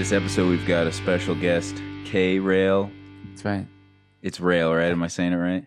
[0.00, 1.76] This episode, we've got a special guest,
[2.06, 2.90] K Rail.
[3.28, 3.66] That's right.
[4.22, 4.90] It's Rail, right?
[4.90, 5.66] Am I saying it right?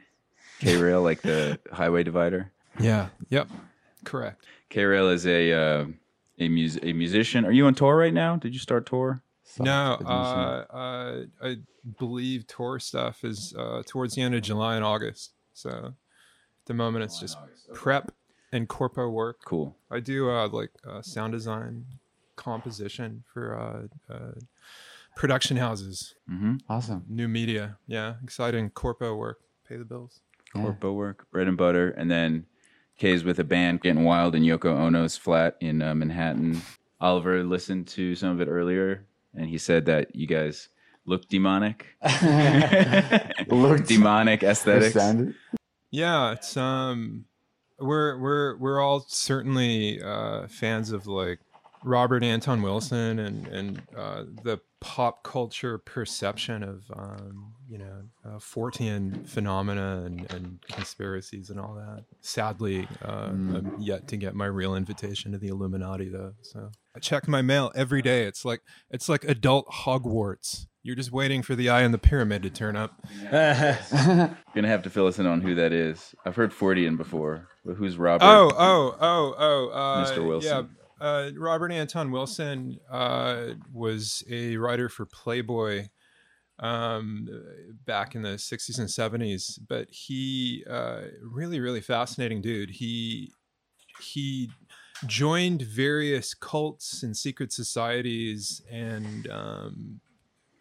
[0.60, 2.52] K Rail, like the highway divider.
[2.80, 3.10] Yeah.
[3.30, 3.50] Yep.
[4.06, 4.44] Correct.
[4.70, 5.86] K Rail is a uh,
[6.40, 7.46] a, mus- a musician.
[7.46, 8.36] Are you on tour right now?
[8.36, 9.22] Did you start tour?
[9.60, 11.58] No, uh, uh, I
[12.00, 15.34] believe tour stuff is uh, towards the end of July and August.
[15.54, 17.38] So at the moment, it's just
[17.76, 18.12] prep
[18.52, 19.42] and corpo work.
[19.46, 19.78] Cool.
[19.92, 21.86] I do uh, like uh, sound design,
[22.36, 24.32] composition for uh, uh,
[25.16, 26.56] production houses, Mm-hmm.
[26.70, 27.04] awesome.
[27.10, 27.78] new media.
[27.88, 29.40] Yeah, exciting corpo work.
[29.68, 30.22] Pay the bills.
[30.56, 30.62] Yeah.
[30.64, 32.46] Corpo work, bread and butter, and then
[32.98, 36.62] K's with a band getting wild in Yoko Ono's flat in uh, Manhattan.
[37.02, 40.70] Oliver listened to some of it earlier, and he said that you guys
[41.06, 41.88] look demonic,
[43.48, 44.96] look demonic aesthetics.
[45.92, 47.26] Yeah, it's um,
[47.80, 51.40] we're we're we're all certainly uh, fans of like
[51.84, 58.38] Robert Anton Wilson and and uh, the pop culture perception of um, you know uh,
[58.38, 62.04] Fortean phenomena and, and conspiracies and all that.
[62.22, 66.34] Sadly, uh, I'm yet to get my real invitation to the Illuminati though.
[66.42, 68.24] So I check my mail every day.
[68.24, 70.68] It's like it's like adult Hogwarts.
[70.86, 73.00] You're just waiting for the eye in the pyramid to turn up.
[73.22, 73.32] You're
[74.54, 76.14] gonna have to fill us in on who that is.
[76.26, 78.26] I've heard Fortean before, but who's Robert?
[78.26, 80.28] Oh, oh, oh, oh, uh, Mr.
[80.28, 80.50] Wilson.
[80.50, 85.90] Yeah, uh, Robert Anton Wilson uh, was a writer for Playboy
[86.60, 87.28] um,
[87.86, 92.70] back in the '60s and '70s, but he uh, really, really fascinating dude.
[92.70, 93.34] He
[94.00, 94.50] he
[95.06, 100.00] joined various cults and secret societies and um,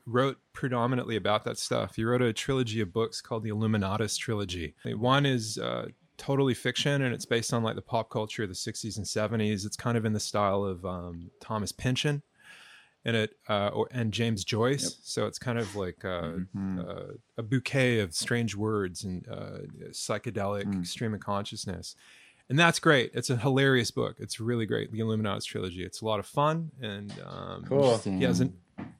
[0.07, 1.95] wrote predominantly about that stuff.
[1.95, 4.75] He wrote a trilogy of books called the Illuminatus trilogy.
[4.85, 5.87] One is uh,
[6.23, 9.67] totally fiction and it's based on like the pop culture of the 60s and 70s.
[9.67, 12.23] It's kind of in the style of um, Thomas Pynchon
[13.05, 14.99] and it uh, or, and James Joyce.
[15.03, 16.33] So it's kind of like uh,
[16.79, 17.07] uh,
[17.37, 19.59] a bouquet of strange words and uh,
[19.91, 21.97] psychedelic stream of consciousness.
[22.49, 23.11] And that's great.
[23.15, 24.17] It's a hilarious book.
[24.19, 24.93] It's really great.
[24.93, 25.83] The Illuminatus trilogy.
[25.85, 27.99] It's a lot of fun and um, Cool.
[27.99, 28.57] he has an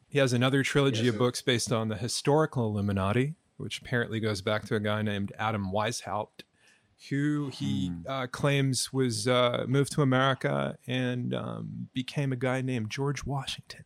[0.09, 4.65] he has another trilogy of books based on the historical Illuminati, which apparently goes back
[4.67, 6.43] to a guy named Adam Weishaupt,
[7.11, 12.91] who he uh, claims was uh, moved to America and um, became a guy named
[12.91, 13.85] George Washington.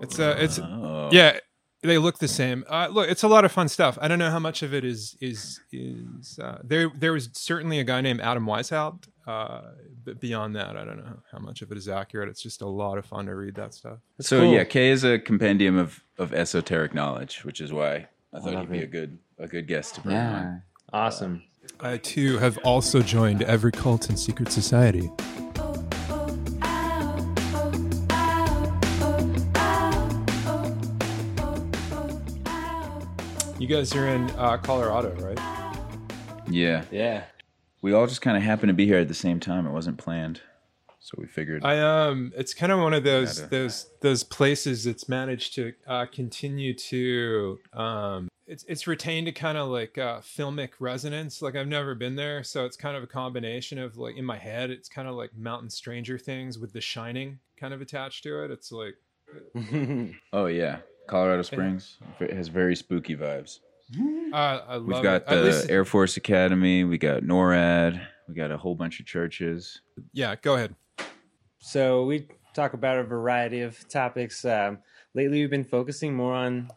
[0.00, 1.08] It's uh, it's Oh.
[1.12, 1.38] yeah,
[1.82, 2.64] they look the same.
[2.68, 3.98] Uh, look, it's a lot of fun stuff.
[4.00, 6.90] I don't know how much of it is is is uh, there.
[6.96, 9.60] There was certainly a guy named Adam Weishaupt, uh,
[10.04, 12.28] but beyond that, I don't know how much of it is accurate.
[12.30, 13.98] It's just a lot of fun to read that stuff.
[14.20, 14.54] So cool.
[14.54, 18.68] yeah, K is a compendium of, of esoteric knowledge, which is why I thought love
[18.70, 20.34] he'd be a good a good guest to bring Yeah.
[20.36, 20.62] on.
[20.92, 21.42] Awesome.
[21.78, 25.10] I too have also joined every cult and secret society.
[33.58, 35.38] You guys are in uh, Colorado, right?
[36.48, 37.24] Yeah, Yeah.
[37.82, 39.66] we all just kind of happened to be here at the same time.
[39.66, 40.40] It wasn't planned,
[40.98, 41.62] so we figured.
[41.62, 45.74] I um, it's kind of one of those Gotta- those those places that's managed to
[45.86, 51.40] uh, continue to um, it's it's retained a kind of like uh, filmic resonance.
[51.40, 54.36] Like I've never been there, so it's kind of a combination of like in my
[54.36, 58.42] head, it's kind of like Mountain Stranger Things with The Shining kind of attached to
[58.44, 58.50] it.
[58.50, 58.96] It's like
[60.32, 63.60] oh yeah, Colorado Springs it has very spooky vibes.
[64.32, 65.28] uh, I love We've got it.
[65.28, 66.82] At least- the Air Force Academy.
[66.82, 68.04] We got NORAD.
[68.28, 69.80] We got a whole bunch of churches.
[70.12, 70.74] yeah, go ahead.
[71.58, 74.44] so we talk about a variety of topics.
[74.44, 74.78] Um,
[75.14, 76.68] lately, we've been focusing more on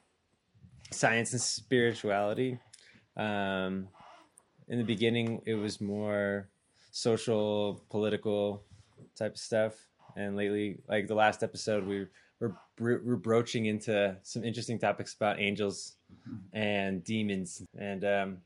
[0.94, 2.60] science and spirituality.
[3.18, 3.88] Um,
[4.68, 6.50] in the beginning, it was more
[6.92, 8.64] social, political
[9.18, 9.74] type of stuff,
[10.16, 12.08] and lately, like the last episode, we
[12.40, 15.94] we're, we're broaching into some interesting topics about angels
[16.54, 18.38] and demons and um,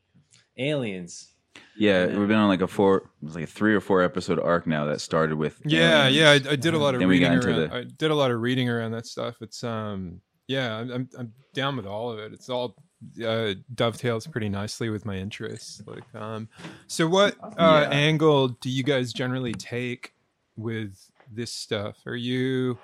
[0.57, 1.33] aliens.
[1.75, 4.39] Yeah, we've been on like a four, it was like a three or four episode
[4.39, 5.59] arc now that started with.
[5.65, 6.15] Yeah, aliens.
[6.17, 7.69] yeah, I, I did a lot of Then we reading got into around.
[7.69, 9.35] the- I did a lot of reading around that stuff.
[9.41, 12.33] It's um, yeah, I'm I'm, I'm down with all of it.
[12.33, 12.75] It's all
[13.23, 15.81] uh, dovetails pretty nicely with my interests.
[15.85, 16.49] Like, um,
[16.87, 17.89] so what uh, Yeah.
[17.91, 20.13] angle do you guys generally take
[20.55, 20.97] with
[21.31, 21.97] this stuff?
[22.05, 22.77] Are you?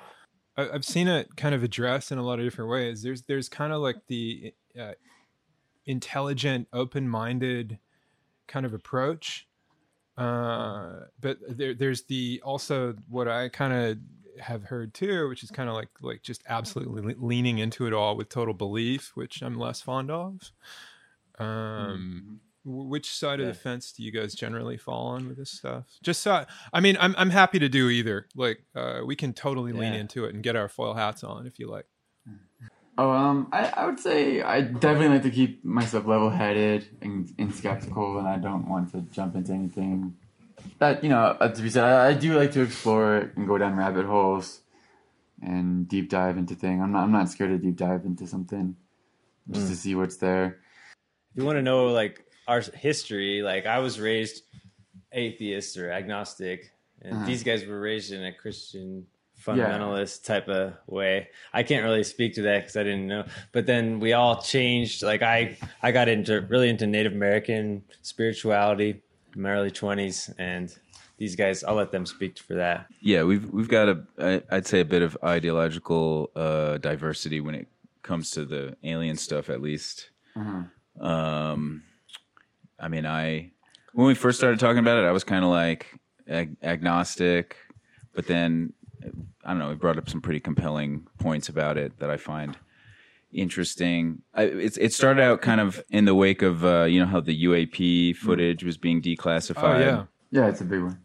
[0.58, 3.02] I- I've seen it kind of addressed in a lot of different ways.
[3.02, 4.92] There's there's kind of like the uh,
[5.86, 7.80] intelligent, open-minded
[8.48, 9.48] kind of approach
[10.16, 13.98] uh but there there's the also what i kind of
[14.40, 17.94] have heard too which is kind of like like just absolutely le- leaning into it
[17.94, 20.52] all with total belief which i'm less fond of
[21.40, 25.52] um Wh- Which side of the fence do you guys generally fall on with this
[25.52, 25.86] stuff?
[26.02, 28.28] Just so, I mean, I'm I'm happy to do either.
[28.36, 31.60] Like, uh, we can totally lean into it and get our foil hats on if
[31.60, 31.88] you like.
[32.98, 37.34] Oh, um, I, I would say I definitely like to keep myself level headed and,
[37.38, 40.16] and skeptical, and I don't want to jump into anything
[40.80, 43.48] that, you know, uh, to be said, I, I do like to explore it and
[43.48, 44.62] go down rabbit holes
[45.42, 46.82] and deep dive into things.
[46.82, 48.76] I'm not, I'm not scared to deep dive into something
[49.52, 50.60] just to see what's there.
[51.32, 54.44] If you want to know like our history, like I was raised
[55.12, 56.72] atheist or agnostic,
[57.02, 57.26] and Uh-huh.
[57.26, 59.06] these guys were raised in a Christian
[59.46, 61.28] fundamentalist type of way.
[61.52, 63.26] I can't really speak to that because I didn't know.
[63.52, 65.04] But then we all changed.
[65.04, 69.02] Like I, I got into really into Native American spirituality
[69.36, 70.76] my early twenties, and
[71.18, 72.88] these guys, I'll let them speak for that.
[73.02, 77.56] Yeah, we've we've got a I- I'd say a bit of ideological uh, diversity when
[77.56, 77.68] it
[78.02, 80.10] comes to the alien stuff, at least.
[81.00, 81.84] Um,
[82.80, 83.52] I mean, I
[83.94, 85.88] when we first started talking about it, I was kind of like
[86.28, 87.58] ag- agnostic,
[88.14, 88.74] but then
[89.46, 89.70] I don't know.
[89.70, 92.58] We brought up some pretty compelling points about it that I find
[93.34, 94.22] interesting.
[94.34, 97.20] I, it's it started out kind of in the wake of uh, you know how
[97.20, 101.00] the UAP footage was being declassified Oh yeah, Yeah, it's a big one.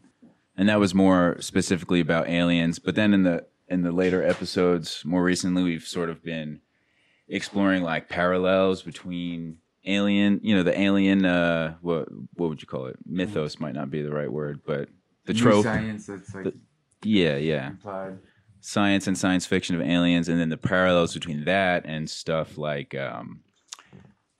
[0.57, 2.79] and that was more specifically about aliens.
[2.79, 6.61] But then in the in the later episodes, more recently, we've sort of been
[7.27, 11.25] exploring like parallels between alien, you know, the alien.
[11.25, 12.97] Uh, what what would you call it?
[13.05, 14.89] Mythos might not be the right word, but
[15.25, 15.63] the New trope.
[15.63, 16.53] science that's like
[17.03, 18.17] Yeah, yeah, implied.
[18.61, 22.95] Science and science fiction of aliens, and then the parallels between that and stuff like.
[22.95, 23.41] Um,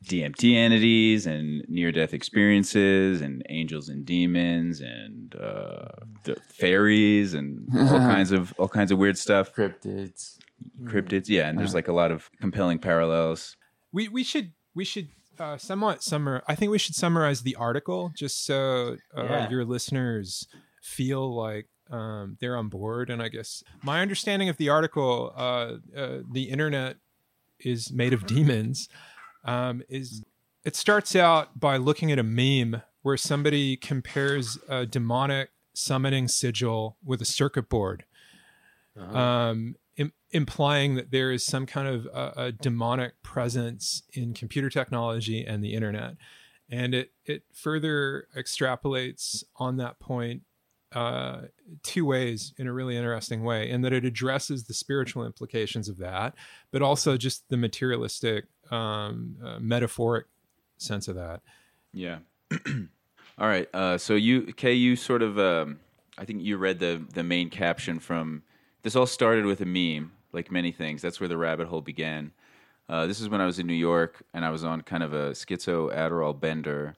[0.06, 5.89] DMT entities and near death experiences and angels and demons and uh,
[6.24, 9.54] the fairies and all kinds of all kinds of weird stuff.
[9.54, 10.38] Cryptids.
[10.83, 13.57] Cryptids, yeah, and there's like a lot of compelling parallels.
[13.92, 16.42] we we should we should uh, somewhat summar.
[16.48, 19.50] I think we should summarize the article just so uh, Yeah.
[19.50, 20.48] your listeners
[20.81, 23.09] feel like um, they're on board.
[23.09, 26.97] And I guess my understanding of the article, uh, uh, the internet
[27.59, 28.89] is made of demons.
[29.45, 30.24] Um, is
[30.65, 36.97] it starts out by looking at a meme where somebody compares a demonic summoning sigil
[37.03, 38.03] with a circuit board
[38.97, 44.69] um, Im- implying that there is some kind of uh, a demonic presence in computer
[44.69, 46.15] technology and the internet.
[46.69, 50.44] And it, it further extrapolates on that point
[50.94, 51.41] uh,
[51.83, 55.97] two ways in a really interesting way, in that it addresses the spiritual implications of
[55.97, 56.36] that,
[56.71, 60.25] but also just the materialistic, um, uh, metaphoric
[60.77, 61.41] sense of that.
[61.94, 62.19] Yeah.
[63.38, 63.68] all right.
[63.74, 65.80] Uh, so you, Kay, you sort of, um,
[66.18, 68.44] I think you read the the main caption from.
[68.81, 71.01] This all started with a meme, like many things.
[71.01, 72.31] That's where the rabbit hole began.
[72.89, 75.13] Uh, this is when I was in New York and I was on kind of
[75.13, 76.95] a schizo Adderall bender.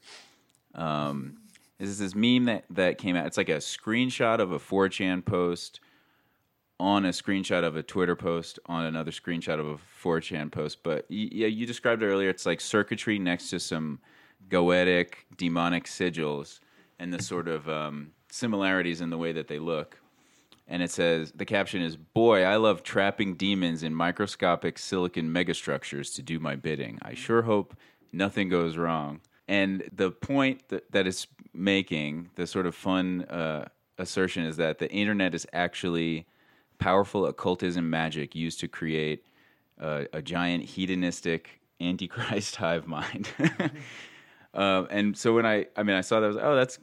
[0.73, 1.40] Um,
[1.89, 3.25] is this meme that, that came out.
[3.25, 5.79] It's like a screenshot of a 4chan post
[6.79, 10.83] on a screenshot of a Twitter post on another screenshot of a 4chan post.
[10.83, 12.29] But yeah, you described it earlier.
[12.29, 13.99] It's like circuitry next to some
[14.49, 16.59] goetic demonic sigils
[16.99, 19.99] and the sort of um, similarities in the way that they look.
[20.67, 26.15] And it says the caption is, "Boy, I love trapping demons in microscopic silicon megastructures
[26.15, 26.99] to do my bidding.
[27.01, 27.75] I sure hope
[28.13, 33.67] nothing goes wrong." And the point that, that it's making, the sort of fun uh,
[33.97, 36.25] assertion, is that the internet is actually
[36.79, 39.23] powerful occultism magic used to create
[39.79, 43.29] uh, a giant hedonistic antichrist hive mind.
[44.53, 46.79] um, and so when I, I mean, I saw that, I was like, oh, that's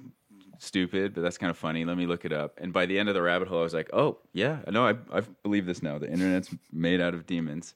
[0.58, 1.84] stupid, but that's kind of funny.
[1.84, 2.58] Let me look it up.
[2.58, 4.94] And by the end of the rabbit hole, I was like, oh, yeah, no, I,
[5.12, 5.98] I believe this now.
[5.98, 7.74] The internet's made out of demons.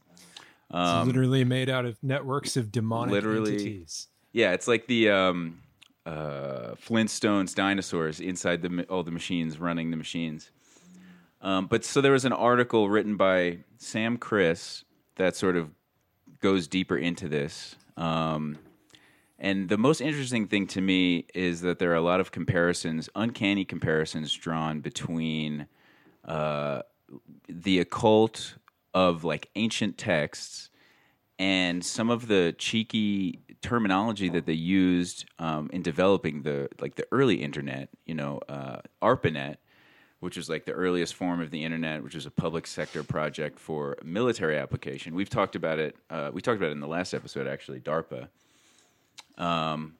[0.75, 4.09] It's literally made out of networks of demonic Um, literally- entities.
[4.33, 5.61] Yeah, it's like the um,
[6.07, 10.51] uh, Flintstones dinosaurs inside the all the machines running the machines.
[11.41, 14.85] Um, but so there was an article written by Sam Kriss
[15.17, 15.71] that sort of
[16.41, 17.77] goes deeper into this.
[17.97, 18.59] Um,
[19.39, 23.09] and the most interesting thing to me is that there are a lot of comparisons,
[23.17, 25.67] uncanny comparisons drawn between
[26.25, 26.83] uh,
[27.49, 28.55] the occult
[28.95, 30.71] of like ancient texts
[31.43, 37.05] and some of the cheeky terminology that they used um, in developing the like the
[37.11, 39.57] early internet, you know, uh, ARPANET,
[40.21, 43.59] which was like the earliest form of the internet, which was a public sector project
[43.59, 45.17] for military application.
[45.17, 45.97] We've talked about it.
[46.09, 48.29] Uh, we talked about it in the last episode, actually, DARPA.
[49.37, 49.97] Um,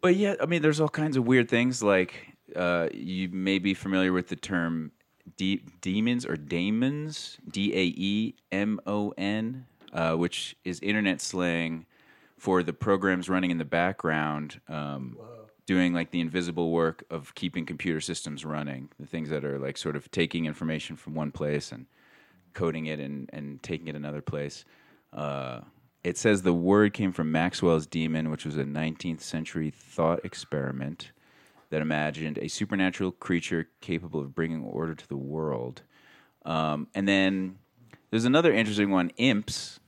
[0.00, 1.82] but yeah, I mean, there's all kinds of weird things.
[1.82, 2.14] Like
[2.54, 4.92] uh, you may be familiar with the term
[5.36, 11.86] de- demons or daemons, D A E M O N, uh, which is internet slang
[12.36, 15.16] for the programs running in the background, um,
[15.66, 19.78] doing like the invisible work of keeping computer systems running, the things that are like
[19.78, 21.86] sort of taking information from one place and
[22.52, 24.64] coding it and, and taking it another place.
[25.12, 25.60] Uh,
[26.02, 31.12] it says the word came from Maxwell's demon, which was a 19th century thought experiment
[31.70, 35.82] that imagined a supernatural creature capable of bringing order to the world.
[36.44, 37.56] Um, and then
[38.10, 39.80] there's another interesting one, imps.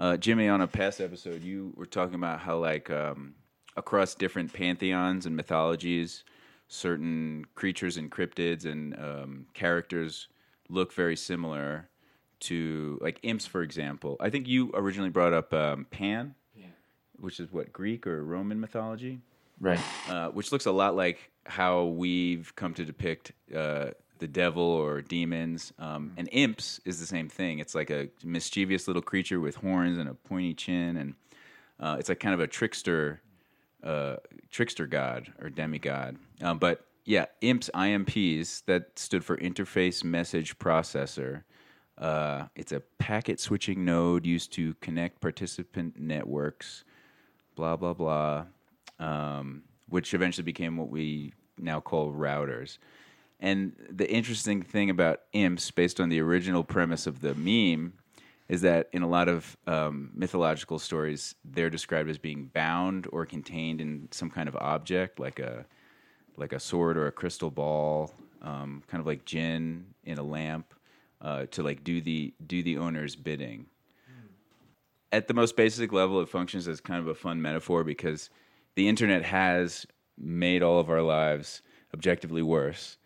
[0.00, 3.34] Uh, Jimmy, on a past episode, you were talking about how, like, um,
[3.76, 6.24] across different pantheons and mythologies,
[6.68, 10.28] certain creatures and cryptids and um, characters
[10.70, 11.90] look very similar
[12.40, 14.16] to, like, imps, for example.
[14.20, 16.34] I think you originally brought up um, Pan,
[17.18, 19.20] which is what, Greek or Roman mythology?
[19.60, 19.80] Right.
[20.08, 23.88] uh, which looks a lot like how we've come to depict uh,
[24.20, 25.72] the devil or demons.
[25.78, 27.58] Um, and imps is the same thing.
[27.58, 31.14] It's like a mischievous little creature with horns and a pointy chin, and
[31.80, 33.20] uh, it's like kind of a trickster,
[33.82, 34.16] uh,
[34.50, 36.16] trickster god or demigod.
[36.40, 41.42] Um, but yeah, imps IMPs that stood for Interface Message Processor.
[41.98, 46.84] Uh, it's a packet switching node used to connect participant networks
[47.60, 48.46] blah blah blah,
[48.98, 52.78] um, which eventually became what we now call routers.
[53.40, 57.94] And the interesting thing about imps, based on the original premise of the meme,
[58.48, 63.24] is that in a lot of um, mythological stories, they're described as being bound or
[63.24, 65.64] contained in some kind of object, like a
[66.36, 70.72] like a sword or a crystal ball, um, kind of like gin in a lamp,
[71.20, 73.66] uh, to like do the do the owner's bidding
[75.12, 78.30] at the most basic level, it functions as kind of a fun metaphor because
[78.74, 82.96] the internet has made all of our lives objectively worse.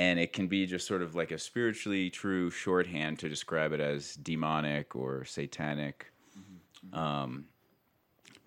[0.00, 3.80] And it can be just sort of like a spiritually true shorthand to describe it
[3.80, 6.10] as demonic or satanic.
[6.94, 7.44] Um,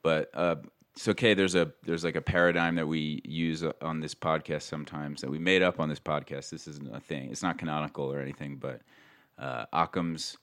[0.02, 0.56] but uh,
[0.96, 1.34] it's okay.
[1.34, 5.40] There's a there's like a paradigm that we use on this podcast sometimes that we
[5.40, 6.50] made up on this podcast.
[6.50, 7.30] This isn't a thing.
[7.32, 8.58] It's not canonical or anything.
[8.58, 8.82] But
[9.38, 10.38] uh, Occam's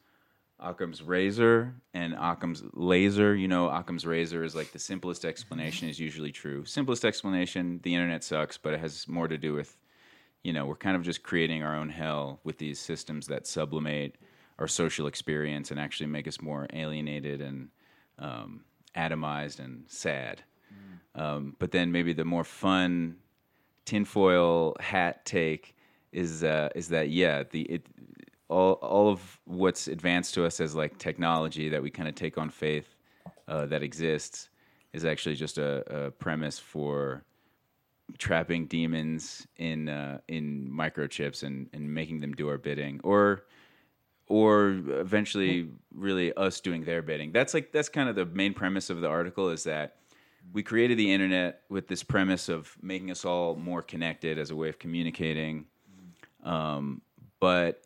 [0.58, 3.34] Occam's razor and Occam's laser.
[3.34, 6.64] You know, Occam's razor is like the simplest explanation is usually true.
[6.64, 9.76] Simplest explanation: the internet sucks, but it has more to do with,
[10.42, 14.16] you know, we're kind of just creating our own hell with these systems that sublimate
[14.58, 17.68] our social experience and actually make us more alienated and
[18.18, 18.64] um,
[18.96, 20.42] atomized and sad.
[21.14, 23.16] Um, but then maybe the more fun
[23.84, 25.74] tinfoil hat take
[26.12, 27.86] is uh, is that yeah the it
[28.48, 32.38] all all of what's advanced to us as like technology that we kind of take
[32.38, 32.94] on faith
[33.48, 34.50] uh, that exists
[34.92, 37.24] is actually just a, a premise for
[38.18, 43.44] trapping demons in uh, in microchips and, and making them do our bidding or
[44.26, 47.32] or eventually really us doing their bidding.
[47.32, 49.96] That's like that's kind of the main premise of the article is that
[50.52, 54.56] we created the internet with this premise of making us all more connected as a
[54.56, 55.66] way of communicating.
[56.44, 57.02] Um,
[57.40, 57.82] but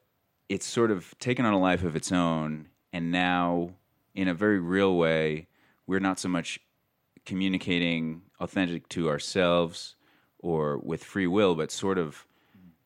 [0.49, 3.71] it's sort of taken on a life of its own and now
[4.14, 5.49] in a very real way
[5.87, 6.61] we're not so much
[7.25, 9.97] communicating authentic to ourselves
[10.44, 12.26] or with free will but sort of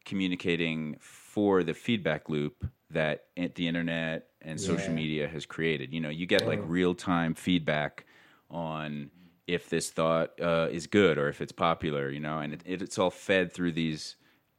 [0.04, 4.96] communicating for the feedback loop that the internet and social Yeah.
[4.96, 8.06] media has created you know you get like real-time feedback
[8.50, 9.10] on
[9.46, 12.98] if this thought uh, is good or if it's popular you know and it, it's
[12.98, 14.16] all fed through these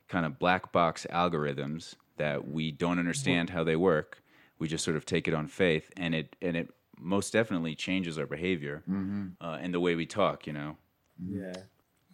[0.08, 4.24] kind of black box algorithms that we don't understand how they work.
[4.60, 8.18] We just sort of take it on faith, and it and it most definitely changes
[8.20, 8.84] our behavior
[9.40, 10.46] uh, and the way we talk.
[10.48, 10.78] You know,
[11.26, 11.64] Yeah.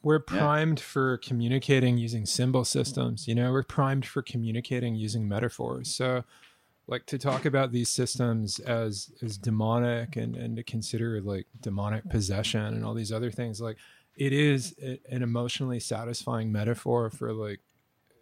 [0.05, 3.27] We're primed for communicating using symbol systems.
[3.27, 5.89] You know, we're primed for communicating using metaphors.
[5.89, 6.23] So,
[6.85, 12.07] like to talk about these systems as as demonic and and to consider like demonic
[12.07, 13.77] possession and all these other things, like
[14.15, 17.61] it is a- an emotionally satisfying metaphor for like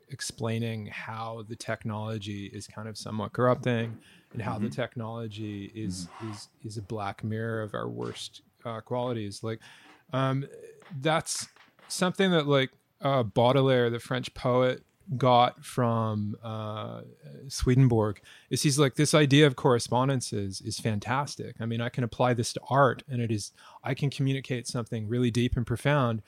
[0.09, 3.97] explaining how the technology is kind of somewhat corrupting
[4.31, 9.43] and how the technology is is is a black mirror of our worst uh, qualities
[9.43, 9.59] like
[10.13, 10.45] um
[11.01, 11.47] that's
[11.93, 12.71] something that like
[13.01, 14.83] uh baudelaire the french poet
[15.17, 17.01] got from uh
[17.49, 21.57] swedenborg is he's like this idea of correspondences is fantastic.
[21.59, 23.51] I mean i can apply this to art and it is
[23.83, 26.21] i can communicate something really deep and profound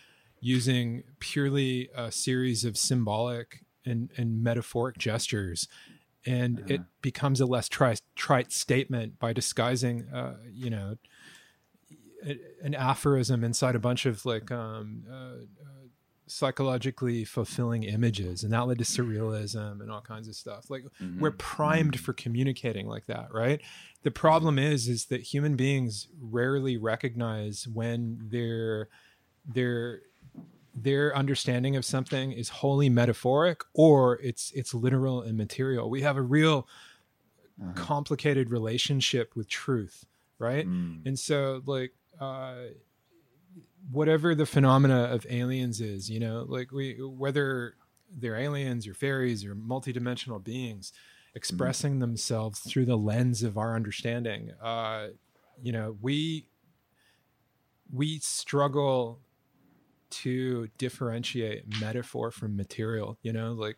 [0.45, 5.67] using purely a series of symbolic and, and metaphoric gestures.
[6.25, 10.97] And it becomes a less tri- trite statement by disguising uh, you know
[12.61, 15.87] an aphorism inside a bunch of like um, uh, uh,
[16.27, 21.19] psychologically fulfilling images and that led to surrealism and all kinds of stuff like Mhm.
[21.19, 23.61] we're primed for communicating like that right
[24.01, 28.89] the problem is is that human beings rarely recognize when their
[29.45, 30.01] their
[30.73, 36.17] their understanding of something is wholly metaphoric or it's it's literal and material we have
[36.17, 36.67] a real
[37.61, 37.71] Uh-huh.
[37.75, 40.05] complicated relationship with truth
[40.39, 41.05] right Mm.
[41.05, 42.55] and so like uh
[43.91, 47.75] whatever the phenomena of aliens is you know like we whether
[48.17, 50.91] they're aliens or fairies or multidimensional beings
[51.35, 55.07] expressing themselves through the lens of our understanding uh
[55.61, 56.47] you know we
[57.93, 59.19] we struggle
[60.09, 63.77] to differentiate metaphor from material you know like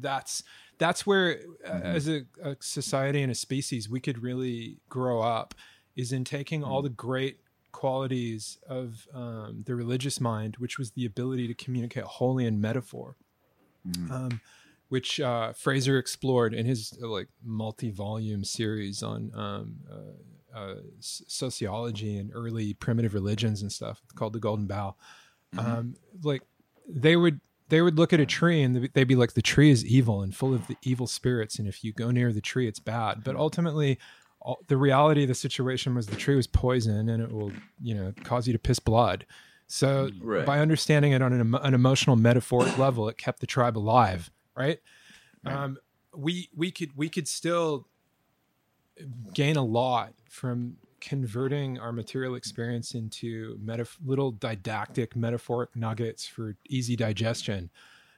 [0.00, 0.42] that's
[0.78, 1.82] that's where uh, Mhm.
[1.82, 5.54] as a, a society and a species we could really grow up
[5.96, 7.38] is in taking all the great
[7.72, 13.16] qualities of um, the religious mind which was the ability to communicate wholly in metaphor
[13.88, 14.10] Mhm.
[14.10, 14.40] um,
[14.88, 22.18] which uh, Frazer explored in his uh, like multi-volume series on um, uh, uh, sociology
[22.18, 24.94] and early primitive religions and stuff called the Golden Bough.
[25.56, 26.42] Um, like
[26.86, 29.84] they would they would look at a tree and they'd be like, the tree is
[29.84, 32.80] evil and full of the evil spirits, and if you go near the tree, it's
[32.80, 33.24] bad.
[33.24, 33.98] But ultimately.
[34.44, 37.94] All, the reality of the situation was the tree was poison and it will, you
[37.94, 39.24] know, cause you to piss blood.
[39.68, 40.44] So Right.
[40.44, 44.80] by understanding it on an, an emotional metaphoric level, it kept the tribe alive, right?
[45.46, 45.78] Um,
[46.14, 47.88] we we could we could still
[49.32, 53.58] gain a lot from converting our material experience into
[54.04, 57.70] little didactic metaphoric nuggets for easy digestion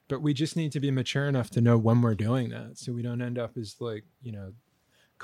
[0.08, 2.92] but we just need to be mature enough to know when we're doing that so
[2.92, 4.52] we don't end up as like you know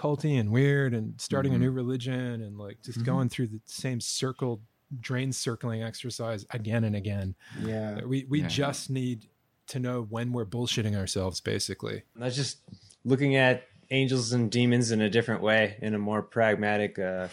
[0.00, 1.57] culty and weird and starting Mhm.
[1.57, 3.04] a new religion and like just Mhm.
[3.04, 4.62] going through the same circle
[5.00, 8.02] drain circling exercise again and again Yeah.
[8.04, 8.49] we we Yeah.
[8.49, 9.26] just need
[9.69, 12.59] to know when we're bullshitting ourselves basically That's just
[13.04, 17.26] looking at angels and demons in a different way, in a more pragmatic, uh,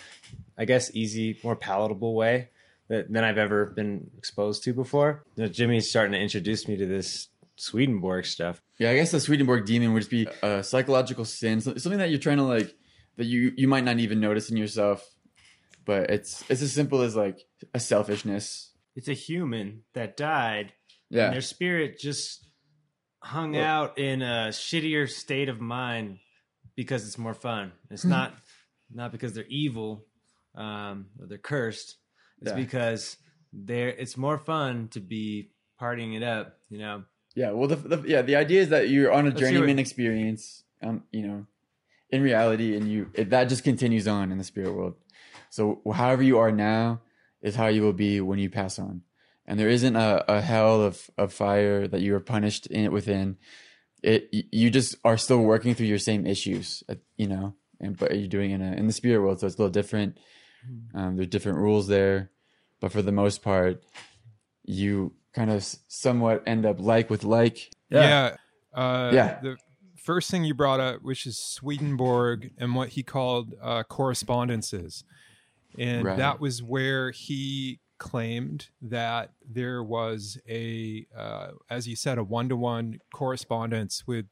[0.58, 2.50] I guess, easy, more palatable way
[2.88, 5.24] that, than I've ever been exposed to before.
[5.36, 8.62] You know, Jimmy's starting to introduce me to this Swedenborg stuff.
[8.80, 12.20] Yeah, I guess the Swedenborg demon would just be a psychological sin, something that you're
[12.20, 12.74] trying to like
[13.18, 15.06] that you you might not even notice in yourself,
[15.86, 17.40] but it's it's as simple as like
[17.74, 18.72] a selfishness.
[18.96, 20.74] It's a human that died,
[21.10, 22.46] and Yeah, their spirit just
[23.22, 26.20] hung Well- out in a shittier state of mind
[26.76, 27.72] because it's more fun.
[27.90, 28.34] It's not
[28.94, 30.06] not because they're evil
[30.56, 31.98] um, or they're cursed.
[32.42, 32.56] It's Yeah.
[32.56, 33.18] because
[33.52, 37.04] they're it's more fun to be partying it up, you know.
[37.38, 37.52] Yeah.
[37.52, 41.04] Well, the, the yeah the idea is that you're on a Let's journeyman experience, um,
[41.12, 41.46] you know,
[42.10, 44.96] in reality, and you it, that just continues on in the spirit world.
[45.52, 47.02] So however you are now
[47.44, 49.04] is how you will be when you pass on,
[49.46, 52.92] and there isn't a, a hell of, of fire that you are punished in it
[52.92, 53.38] within.
[54.02, 58.18] It you just are still working through your same issues, uh, you know, and but
[58.18, 60.18] you're doing it in a, in the spirit world, so it's a little different.
[60.96, 62.32] Um, there's different rules there,
[62.82, 63.84] but for the most part,
[64.64, 67.70] you kind of somewhat end up like with like.
[67.90, 68.36] Yeah.
[68.74, 69.40] Uh, Yeah.
[69.42, 69.58] The
[69.96, 75.04] first thing you brought up, which is Swedenborg and what he called uh, correspondences.
[75.78, 76.18] And Right.
[76.18, 82.50] that was where he claimed that there was a, uh, as you said, a one
[82.50, 84.26] to one correspondence with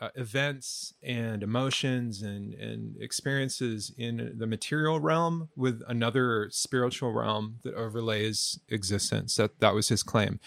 [0.00, 7.58] uh, events and emotions and, and experiences in the material realm with another spiritual realm
[7.64, 9.36] that overlays existence.
[9.36, 10.38] That, that was his claim.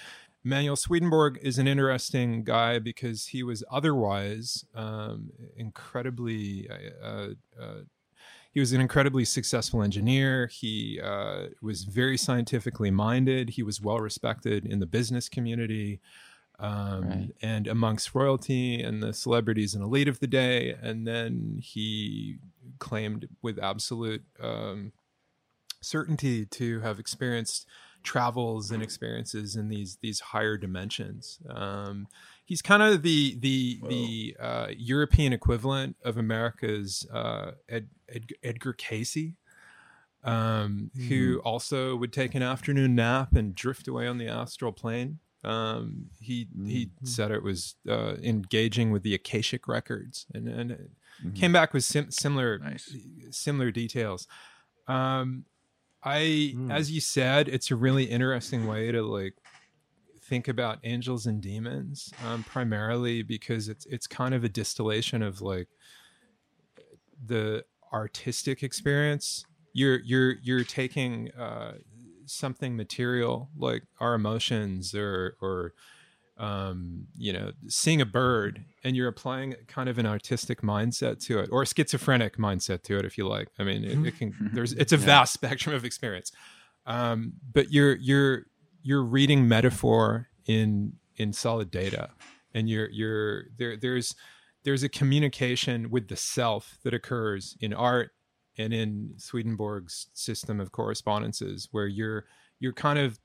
[0.44, 6.68] Manuel Swedenborg is an interesting guy because he was otherwise um, incredibly.
[7.04, 7.82] Uh, uh,
[8.52, 10.48] he was an incredibly successful engineer.
[10.48, 13.52] He uh, was very scientifically minded.
[13.52, 16.02] He was well respected in the business community
[16.62, 17.30] um, Right.
[17.42, 20.76] and amongst royalty and the celebrities and elite of the day.
[20.82, 22.38] And then he
[22.80, 24.94] claimed with absolute um,
[25.82, 27.68] certainty to have experienced
[28.04, 31.40] travels and experiences in these these higher dimensions.
[31.50, 32.08] Um,
[32.46, 38.74] he's kind of the the the uh, European equivalent of America's uh, Ed, Ed, Edgar
[38.74, 39.34] Cayce.
[40.24, 45.18] Um, Who also would take an afternoon nap and drift away on the astral plane.
[45.44, 50.92] Um, he he said it was uh, engaging with the Akashic records, and and it
[51.24, 51.36] Mhm.
[51.36, 52.94] came back with sim- similar Nice.
[53.32, 54.28] similar details.
[54.88, 55.46] Um,
[56.04, 56.72] I, Mm.
[56.72, 59.36] as you said, it's a really interesting way to like
[60.22, 65.42] think about angels and demons, um, primarily because it's it's kind of a distillation of
[65.42, 65.70] like
[67.26, 69.46] the artistic experience.
[69.74, 71.78] You're you're you're taking uh,
[72.32, 75.74] something material like our emotions or or
[76.38, 81.40] um, you know seeing a bird and you're applying kind of an artistic mindset to
[81.40, 83.50] it or a schizophrenic mindset to it if you like.
[83.60, 86.32] I mean it, it can there's it's a vast spectrum of experience.
[86.86, 88.46] Um, but you're you're
[88.82, 92.10] you're reading metaphor in in solid data
[92.54, 94.16] and you're you're there there's
[94.64, 98.12] there's a communication with the self that occurs in art
[98.62, 102.26] and in Swedenborg's system of correspondences where you're
[102.60, 103.20] you're kind of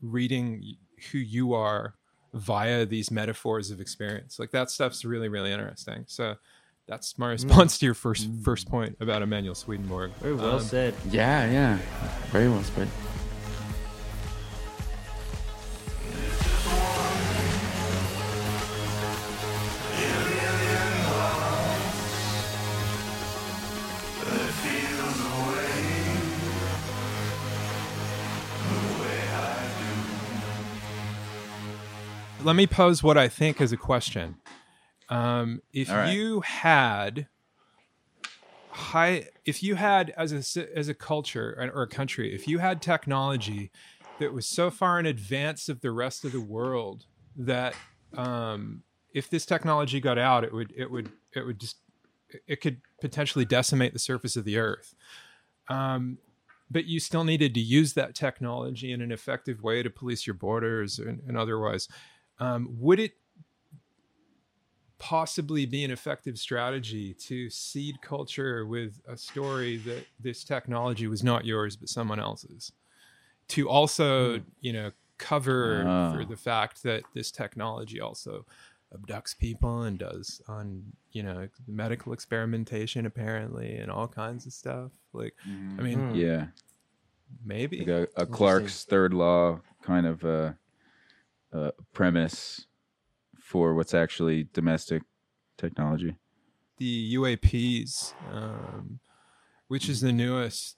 [0.00, 0.76] reading
[1.10, 1.94] who you are
[2.32, 6.34] via these metaphors of experience like that stuff's really really interesting so
[6.86, 10.10] that's my response to your first first point about Emanuel Swedenborg.
[10.20, 10.94] Very well Um, said.
[11.10, 11.78] Yeah, yeah.
[12.30, 12.88] Very well said.
[32.44, 34.36] Let me pose what I think as a question.
[35.08, 36.12] Um, if right.
[36.12, 37.28] you had
[38.70, 42.80] high, if you had as a as a culture or a country, if you had
[42.80, 43.70] technology
[44.18, 47.74] that was so far in advance of the rest of the world that
[48.16, 51.76] um, if this technology got out, it would it would it would just
[52.46, 54.94] it could potentially decimate the surface of the earth.
[55.68, 56.18] Um,
[56.70, 60.34] but you still needed to use that technology in an effective way to police your
[60.34, 61.88] borders and, and otherwise.
[62.38, 63.12] Um, would it
[64.98, 71.22] possibly be an effective strategy to seed culture with a story that this technology was
[71.22, 72.72] not yours but someone else's?
[73.48, 76.12] To also, you know, cover Ah.
[76.12, 78.46] for the fact that this technology also
[78.94, 84.92] abducts people and does on you know medical experimentation apparently and all kinds of stuff
[85.12, 85.34] like
[85.78, 86.14] i mean Hmm.
[86.14, 86.46] Yeah,
[87.44, 90.52] maybe like a, a Clarke's third law kind of uh,
[91.54, 92.66] uh, premise
[93.40, 95.02] for what's actually domestic
[95.56, 96.16] technology.
[96.78, 98.98] the UAPs, um,
[99.68, 100.76] which is the newest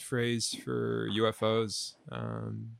[0.00, 2.70] phrase for UFOs, um,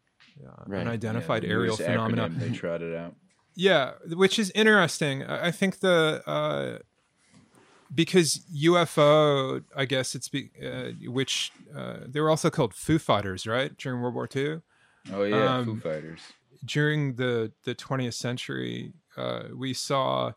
[0.67, 0.81] Right.
[0.81, 2.29] unidentified Yeah, aerial phenomena.
[2.29, 3.15] acronym They trotted out.
[3.55, 5.23] Yeah, which is interesting.
[5.23, 6.79] I I think the uh,
[7.95, 13.47] because UFO, I guess it's be, uh, which uh, they were also called Foo Fighters,
[13.47, 13.77] right?
[13.77, 14.61] During World War II.
[15.13, 16.21] Oh yeah, Um, Foo Fighters.
[16.65, 20.33] During the the 20th century, uh, we saw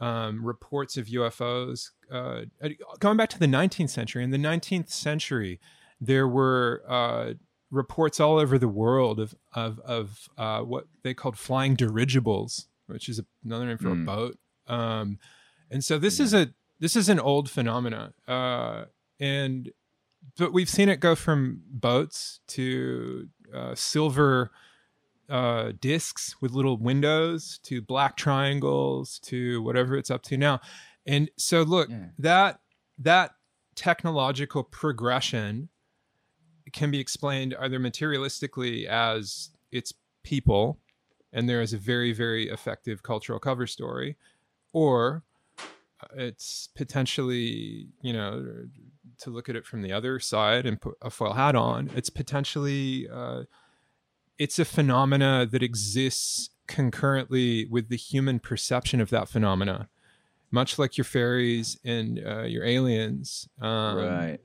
[0.00, 1.90] um, reports of UFOs.
[2.10, 2.42] Uh,
[3.00, 5.58] going back to the 19th century, in the 19th century,
[6.00, 7.34] there were uh,
[7.70, 13.08] reports all over the world of of, of uh, what they called flying dirigibles, which
[13.08, 14.04] is another name for a Mm.
[14.06, 14.38] boat.
[14.66, 15.18] Um,
[15.70, 18.84] and so this is a this is an old phenomena, uh,
[19.18, 19.72] and
[20.36, 24.50] but we've seen it go from boats to uh, silver
[25.28, 30.60] uh, discs with little windows to black triangles to whatever it's up to now.
[31.06, 32.08] And so, look, Yeah.
[32.18, 32.60] that
[32.98, 33.34] that
[33.74, 35.68] technological progression
[36.72, 40.78] can be explained either materialistically as it's people,
[41.32, 44.16] and there is a very very effective cultural cover story,
[44.72, 45.22] or
[46.14, 48.66] it's potentially you know
[49.18, 52.10] to look at it from the other side and put a foil hat on it's
[52.10, 53.42] potentially uh,
[54.38, 59.88] it's a phenomena that exists concurrently with the human perception of that phenomena.
[60.50, 64.38] Much like your fairies and uh, your aliens um, right.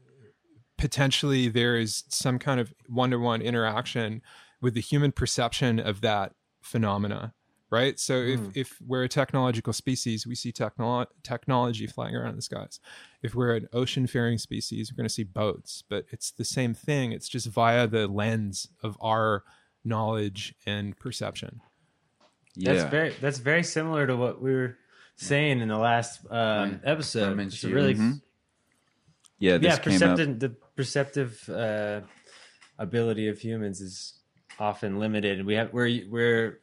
[0.78, 4.22] potentially there is some kind of one-to-one interaction
[4.62, 7.34] with the human perception of that phenomena
[7.72, 7.98] right?
[8.00, 12.42] So if if we're a technological species we see technolo- technology flying around in the
[12.42, 12.80] skies.
[13.24, 16.74] If we're an ocean faring species we're going to see boats but it's the same
[16.76, 17.14] thing.
[17.14, 19.44] It's just via the lens of our
[19.84, 21.62] knowledge and perception
[22.56, 22.74] Yeah.
[22.74, 24.78] That's very that's very similar to what we were
[25.16, 27.40] saying in the last um, episode.
[27.40, 27.74] It's a Shield.
[27.74, 28.22] really Mhm.
[29.40, 29.58] yeah.
[29.58, 30.18] This yeah, came up.
[30.18, 32.02] perceptive the perceptive uh,
[32.78, 34.20] ability of humans is
[34.60, 36.60] often limited, and we have we're we're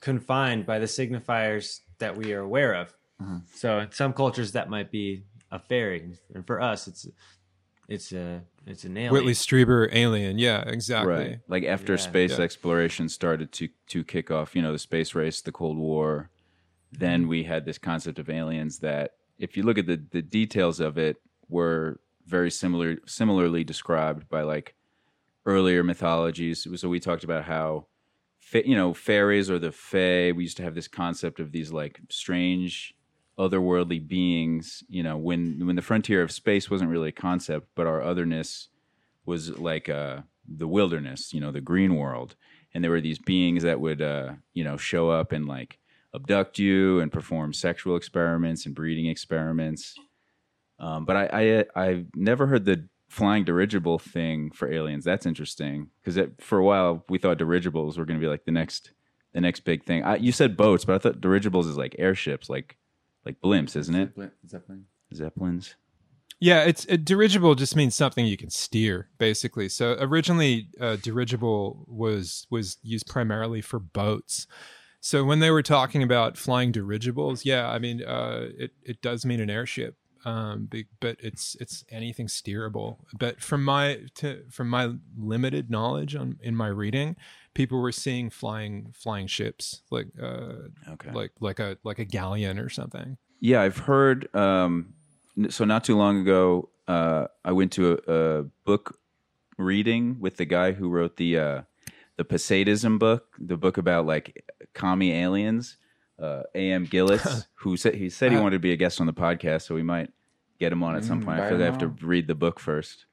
[0.00, 2.94] confined by the signifiers that we are aware of.
[3.20, 3.38] Mm-hmm.
[3.54, 7.06] So in some cultures that might be a fairy, and for us it's
[7.88, 9.12] it's a it's an alien.
[9.12, 11.38] whitley strieber alien yeah exactly Right.
[11.48, 11.98] Like after Yeah.
[11.98, 12.44] space Yeah.
[12.44, 16.30] exploration started to to kick off, you know, the space race, the Cold War,
[16.92, 20.80] then we had this concept of aliens that if you look at the the details
[20.80, 21.16] of it
[21.48, 24.74] were very similar similarly described by like
[25.44, 26.66] earlier mythologies.
[26.80, 27.86] So we talked about how
[28.40, 31.70] fa- you know, fairies or the fae, we used to have this concept of these
[31.70, 32.95] like strange
[33.38, 37.86] otherworldly beings, you know, when when the frontier of space wasn't really a concept, but
[37.86, 38.68] our otherness
[39.24, 42.36] was like uh the wilderness, you know, the green world,
[42.72, 45.78] and there were these beings that would, uh, you know, show up and like
[46.14, 49.94] abduct you and perform sexual experiments and breeding experiments.
[50.78, 55.04] Um, but I, I I've never heard the flying dirigible thing for aliens.
[55.04, 58.52] That's interesting because for a while we thought dirigibles were going to be like the
[58.52, 58.92] next
[59.32, 60.02] the next big thing.
[60.02, 62.76] I, you said boats, but I thought dirigibles is like airships, like
[63.26, 64.08] like blimps, isn't it?
[64.10, 64.84] Zeppelin- Zeppelin.
[65.14, 65.74] Zeppelins.
[66.38, 69.68] Yeah, it's a dirigible just means something you can steer, basically.
[69.70, 74.46] So originally, uh, dirigible was was used primarily for boats.
[75.00, 79.24] So when they were talking about flying dirigibles, yeah, I mean, uh, it it does
[79.24, 80.68] mean an airship, um,
[81.00, 82.98] but it's it's anything steerable.
[83.18, 87.16] But from my to, from my limited knowledge on in my reading,
[87.56, 91.10] people were seeing flying flying ships like uh, Okay.
[91.12, 93.16] like like a like a galleon or something.
[93.40, 94.28] Yeah, I've heard.
[94.34, 94.94] Um,
[95.48, 98.98] so not too long ago, uh, I went to a, a book
[99.58, 101.62] reading with the guy who wrote the uh,
[102.16, 105.78] the Posadism book, the book about like commie aliens.
[106.18, 106.86] Uh, A.M.
[106.86, 109.62] Gittlitz, who said he said he Uh, wanted to be a guest on the podcast,
[109.66, 110.10] so we might
[110.58, 111.40] get him on at some Mm, point.
[111.40, 113.04] I feel like I have to read the book first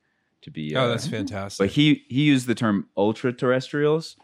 [0.43, 0.73] to be.
[0.75, 1.61] Oh, uh, that's fantastic.
[1.65, 4.15] but he he used the term ultra terrestrials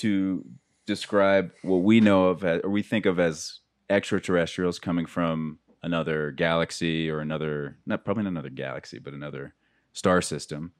[0.00, 0.44] to
[0.86, 6.30] describe what we know of as, or we think of as extraterrestrials coming from another
[6.32, 9.54] galaxy or another not probably not another galaxy but another
[9.92, 10.72] star system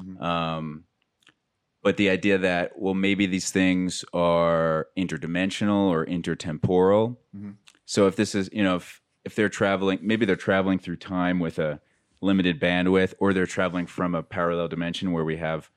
[0.00, 0.20] Mhm.
[0.22, 0.84] um
[1.82, 7.54] but the idea that well maybe these things are interdimensional or intertemporal Mhm.
[7.84, 11.38] so if this is you know if if they're traveling maybe they're traveling through time
[11.38, 11.80] with a
[12.20, 15.70] limited bandwidth or they're traveling from a parallel dimension where we have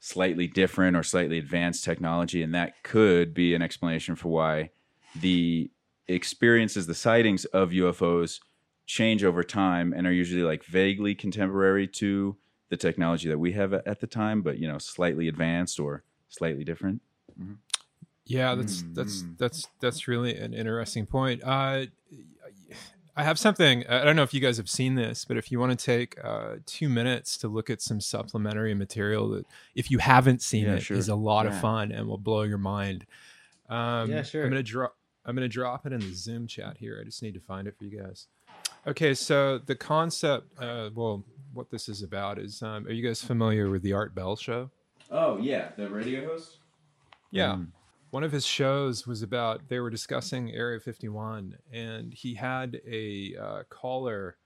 [0.00, 4.70] slightly different or slightly advanced technology and that could be an explanation for why
[5.20, 5.70] the
[6.08, 8.40] experiences the sightings of UFOs
[8.86, 12.36] change over time and are usually like vaguely contemporary to
[12.70, 16.02] the technology that we have at at the time but you know slightly advanced or
[16.28, 17.00] slightly different
[18.26, 19.38] Yeah, that's that's Mm.
[19.38, 21.42] that's that's really an interesting point.
[21.42, 21.86] Uh,
[23.16, 23.86] I have something.
[23.88, 26.16] I don't know if you guys have seen this, but if you want to take
[26.24, 30.74] uh, two minutes to look at some supplementary material that, if you haven't seen Yeah,
[30.74, 30.96] it, sure.
[30.96, 33.06] is a lot of fun and will blow your mind.
[33.68, 34.44] Um, Yeah, sure.
[34.44, 34.96] I'm gonna drop.
[35.26, 36.98] I'm gonna drop it in the Zoom chat here.
[37.00, 38.26] I just need to find it for you guys.
[38.86, 43.22] Okay, so the concept, uh, well, what this is about is, um, are you guys
[43.22, 44.70] familiar with the Art Bell show?
[45.12, 46.58] oh yeah the radio host
[47.32, 47.54] Yeah.
[47.56, 47.66] Mm.
[48.10, 53.36] One of his shows was about they were discussing Area 51, and he had a
[53.40, 54.36] uh, caller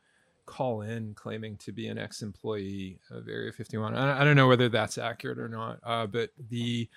[0.47, 3.95] call in claiming to be an ex-employee of Area 51.
[3.95, 6.89] I, don't know whether that's accurate or not, uh, but the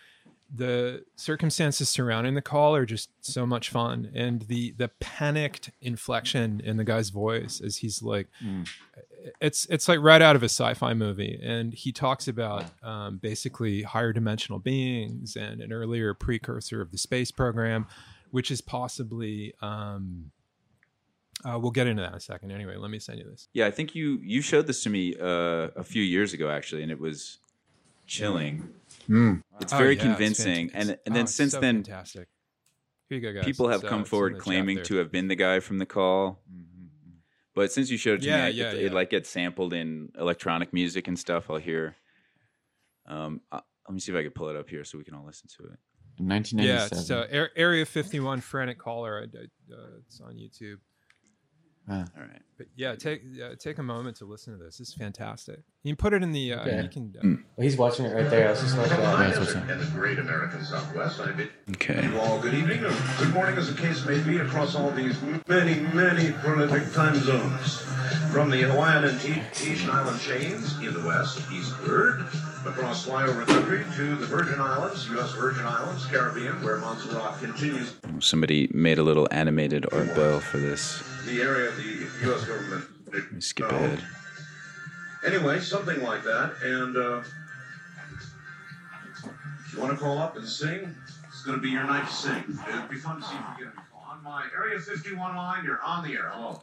[0.53, 6.61] the circumstances surrounding the call are just so much fun, and the the panicked inflection
[6.63, 8.67] in the guy's voice as he's like, Mm.
[9.41, 11.37] it's it's like right out of a sci-fi movie.
[11.43, 16.97] And he talks about um, basically higher dimensional beings and an earlier precursor of the
[16.97, 17.85] space program
[18.31, 20.31] which is possibly um,
[21.45, 22.51] uh, we'll get into that in a second.
[22.51, 23.47] Anyway let me send you this.
[23.53, 26.83] Yeah i think you you showed this to me uh, a few years ago actually
[26.83, 27.39] and it was
[28.05, 28.69] chilling
[29.09, 29.41] Mm.
[29.61, 30.81] it's Oh, very yeah, convincing fantastic.
[30.81, 32.27] and and Oh, then it's since so then fantastic
[33.09, 35.35] here you go guys people have It's, uh, come forward claiming to have been the
[35.35, 36.63] guy from the call Mhm.
[37.55, 38.85] But since you showed it to Yeah, me, yeah, it, yeah.
[38.87, 41.49] it like gets sampled in electronic music and stuff.
[41.49, 41.95] I'll hear.
[43.07, 45.15] Um, uh, let me see if I can pull it up here so we can
[45.15, 45.79] all listen to it.
[46.19, 46.97] yeah 1997.
[46.99, 49.43] it's uh, area 51 frantic caller I, I,
[49.73, 50.77] uh, it's on youtube
[51.89, 52.41] All right.
[52.57, 55.97] but yeah take uh, take a moment to listen to this it's fantastic you can
[55.97, 56.81] put it in the uh, Okay.
[56.83, 57.43] you can uh, Mm.
[57.55, 58.49] Well, he's watching it right there.
[58.49, 58.99] Let's just watch that.
[58.99, 59.67] That's what's up.
[59.67, 61.19] the great American Southwest.
[61.21, 62.03] I bid Okay.
[62.05, 65.15] you all good evening or good morning, as the case may be, across all these
[65.47, 67.83] many, many prolific time zones.
[68.31, 72.21] From the Hawaiian and Tahitian Island chains in the west, eastward,
[72.65, 75.31] across flyover country to the Virgin Islands, U.S.
[75.33, 81.01] Virgin Islands, Caribbean, where Montserrat continues Somebody made a little animated art bell for this.
[81.25, 82.45] the area of the U.S.
[82.45, 82.85] government.
[83.11, 84.03] Let me skip ahead.
[85.25, 86.53] Anyway, something like that.
[86.63, 87.21] And uh,
[89.65, 90.95] if you want to call up and sing,
[91.27, 92.43] it's going to be your night to sing.
[92.69, 93.73] It'd be fun to see if you get
[94.07, 95.63] on my Area 51 line.
[95.65, 96.29] You're on the air.
[96.33, 96.61] Hello.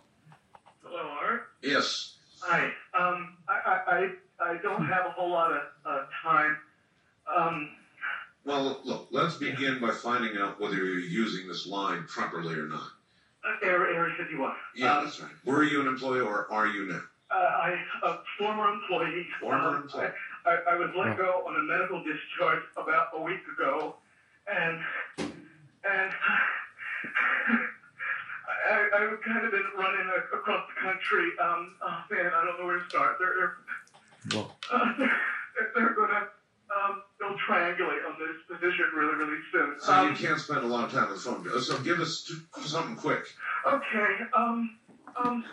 [0.95, 2.15] Hello, Yes.
[2.43, 2.63] Hi.
[2.95, 4.07] Um, I, I, I,
[4.53, 6.57] I don't have a whole lot of uh, time.
[7.37, 7.67] Um,
[8.45, 12.91] Well, look, let's begin by finding out whether you're using this line properly or not.
[13.63, 14.53] Area, Area 51.
[14.77, 15.33] Yeah, Um, that's right.
[15.47, 17.01] Were you an employee or are you now?
[17.33, 17.71] uh, I,
[18.05, 19.27] a former employee.
[19.41, 20.09] Former Um, employee.
[20.47, 23.93] I, I was let go on a medical discharge about a week ago,
[24.49, 24.79] and
[25.85, 26.13] and
[28.65, 31.33] I, I've kind of been running a, across the country.
[31.43, 33.17] Um, oh man, I don't know where to start.
[33.19, 33.55] They're, they're
[34.35, 36.29] Well, Uh, they're, they're gonna.
[36.75, 39.75] um, they'll triangulate on this position really, really soon.
[39.81, 41.61] So Um, you can't spend a lot of time on the phone.
[41.61, 43.25] So give us t- something quick.
[43.67, 44.77] Okay, um,
[45.17, 45.45] um,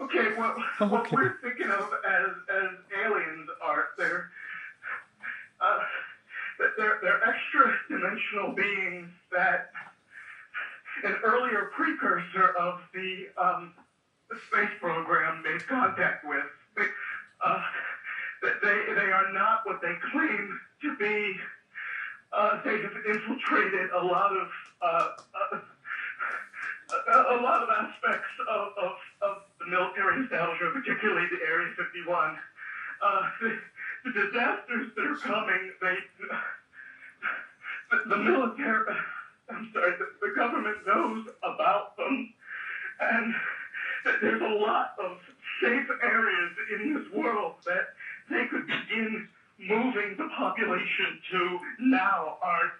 [0.00, 0.56] okay, what,
[0.90, 2.70] what we're thinking of as, as
[3.04, 4.30] aliens are, they're,
[5.60, 5.78] uh,
[6.76, 9.70] they're, they're extra dimensional beings that
[11.04, 13.72] an earlier precursor of the, um,
[14.48, 16.46] space program made contact with.
[16.76, 16.86] They,
[17.44, 17.60] uh,
[18.62, 21.36] they, they are not what they claim to be.
[22.32, 24.46] Uh, they have infiltrated a lot of,
[24.82, 25.08] uh,
[25.52, 25.58] uh,
[27.12, 32.36] a, a lot of aspects of, of, of the military establishment, particularly the Area 51.
[33.02, 33.56] Uh, the,
[34.04, 35.96] the disasters that are coming, they,
[37.90, 38.84] the, the military,
[39.50, 42.32] I'm sorry, the, the government knows about them,
[43.00, 43.34] and
[44.22, 45.18] there's a lot of
[45.62, 47.88] safe areas in this world that
[48.30, 52.72] they could begin moving the population to now are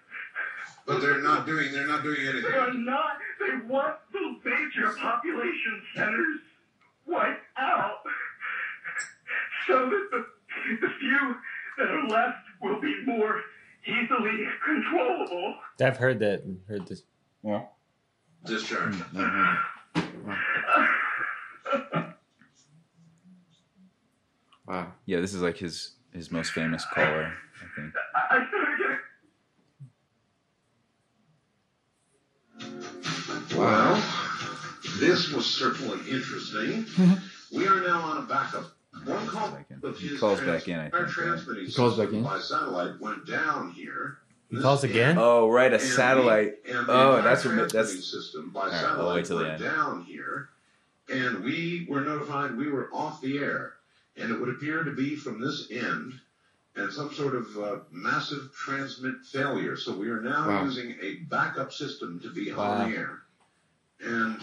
[0.86, 1.72] But they're not doing.
[1.72, 2.50] They're not doing anything.
[2.50, 3.18] they are not.
[3.38, 6.40] They want the major population centers
[7.06, 8.00] wiped out
[9.66, 10.24] so that the,
[10.80, 11.34] the few
[11.78, 13.40] that are left will be more
[13.86, 15.54] easily controllable.
[15.80, 16.42] I've heard that.
[16.68, 17.02] Heard this.
[17.42, 17.62] Yeah.
[18.44, 18.94] Discharge.
[18.94, 19.58] Mm,
[19.94, 20.06] mm, mm.
[24.66, 24.92] Wow.
[25.04, 27.92] Yeah, this is like his his most famous caller, I think.
[28.14, 28.46] I, I
[33.56, 33.96] Well,
[35.00, 36.84] this was certainly interesting.
[36.84, 37.56] Mm-hmm.
[37.56, 38.70] we are now on a backup.
[39.04, 39.94] One call Back in.
[39.94, 41.38] He calls back in, I think, right?
[41.66, 42.22] He calls back in?
[42.22, 44.18] by satellite went down here.
[44.50, 45.16] He calls again?
[45.18, 46.64] Oh, right, a And satellite.
[46.64, 49.62] the- Oh, that's what transmitting that's system by right, I'll satellite wait till the end.
[49.62, 50.48] down here,
[51.08, 53.74] and we were notified we were off the air,
[54.16, 56.14] and it would appear to be from this end,
[56.74, 59.76] and some sort of uh, massive transmit failure.
[59.76, 60.64] So we are now Wow.
[60.64, 62.64] using a backup system to be Wow.
[62.72, 63.22] on the air,
[64.00, 64.40] and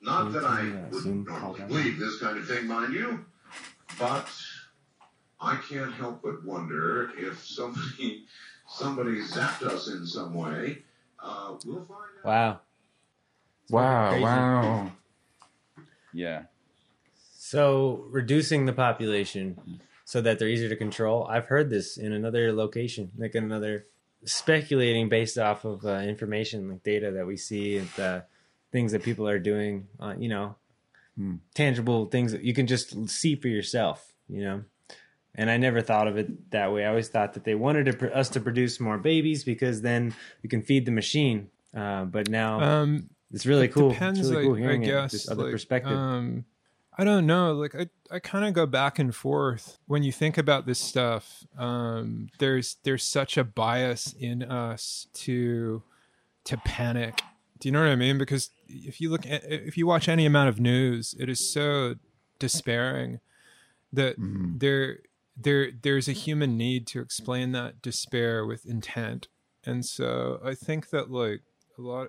[0.00, 3.24] not that I would Zoom normally believe this kind of thing, mind you,
[3.98, 4.28] but
[5.40, 8.24] I can't help but wonder if somebody
[8.68, 10.78] somebody zapped us in some way.
[11.22, 12.24] Uh, we'll find out.
[12.24, 12.60] Wow.
[13.70, 14.20] Wow.
[14.22, 14.92] Wow.
[16.12, 16.42] yeah.
[17.38, 21.26] So reducing the population so that they're easier to control.
[21.28, 23.86] I've heard this in another location, like in another
[24.24, 28.20] speculating based off of uh, information, like data that we see and uh,
[28.72, 29.88] things that people are doing.
[30.00, 30.56] Uh, you know.
[31.54, 34.12] Tangible things that you can just see for yourself.
[34.28, 34.64] You know.
[35.38, 36.86] And I never thought of it that way.
[36.86, 40.14] I always thought that they wanted to, pr- us to produce more babies because then
[40.42, 41.50] we can feed the machine.
[41.76, 43.90] Uh, but now Um, it's really it cool.
[43.90, 45.92] Depends, it's really like, cool hearing I it, this other like, perspective.
[45.92, 46.46] Um,
[46.96, 47.52] I don't know.
[47.52, 51.44] Like I, I kind of go back and forth when you think about this stuff.
[51.58, 55.82] Um, there's there's such a bias in us to
[56.44, 57.20] to panic.
[57.58, 58.18] Do you know what I mean?
[58.18, 61.94] Because if you look at if you watch any amount of news, it is so
[62.38, 63.20] despairing
[63.92, 64.58] that Mhm.
[64.60, 65.00] there
[65.36, 69.28] there there's a human need to explain that despair with intent.
[69.64, 71.42] And so I think that like
[71.78, 72.08] a lot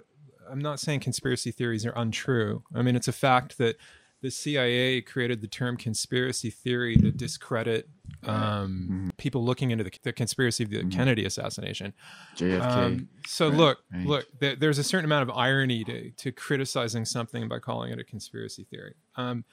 [0.49, 2.63] I'm not saying conspiracy theories are untrue.
[2.73, 3.77] I mean it's a fact that
[4.21, 7.89] the CIA created the term conspiracy theory to discredit
[8.23, 11.93] um, people looking into the, the conspiracy of the Kennedy assassination.
[12.35, 12.61] JFK.
[12.61, 14.05] Um, so Right, look, right.
[14.05, 17.99] look, there, there's a certain amount of irony to, to criticizing something by calling it
[17.99, 18.95] a conspiracy theory.
[19.15, 19.45] Um,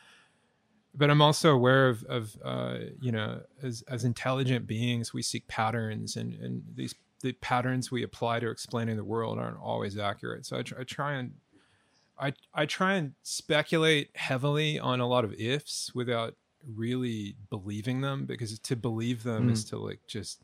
[0.94, 5.46] but I'm also aware of, of uh, you know, as, as intelligent beings, we seek
[5.48, 10.44] patterns, and, and these the patterns we apply to explaining the world aren't always accurate.
[10.44, 11.33] So I, tr- I try and
[12.18, 16.35] I I try and speculate heavily on a lot of ifs without
[16.74, 20.42] really believing them because to believe them is to like just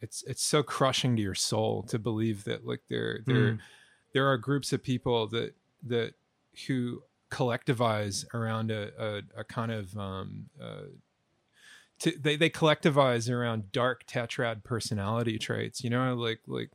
[0.00, 3.58] it's it's so crushing to your soul to believe that like there there Mm.
[4.12, 6.14] there are groups of people that that
[6.66, 8.90] who collectivize around a
[9.36, 10.82] a, a kind of um uh,
[12.00, 16.70] to, they they collectivize around dark tetrad personality traits you know like like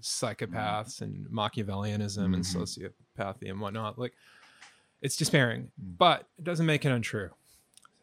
[0.00, 2.56] psychopaths and Machiavellianism and Mhm.
[3.18, 4.14] sociopathy and whatnot like
[5.02, 7.30] it's despairing but it doesn't make it untrue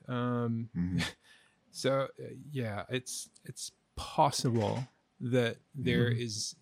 [0.08, 1.04] um Mhm.
[1.72, 4.88] so uh, yeah it's it's possible
[5.20, 6.22] that there Mm-hmm.
[6.22, 6.56] is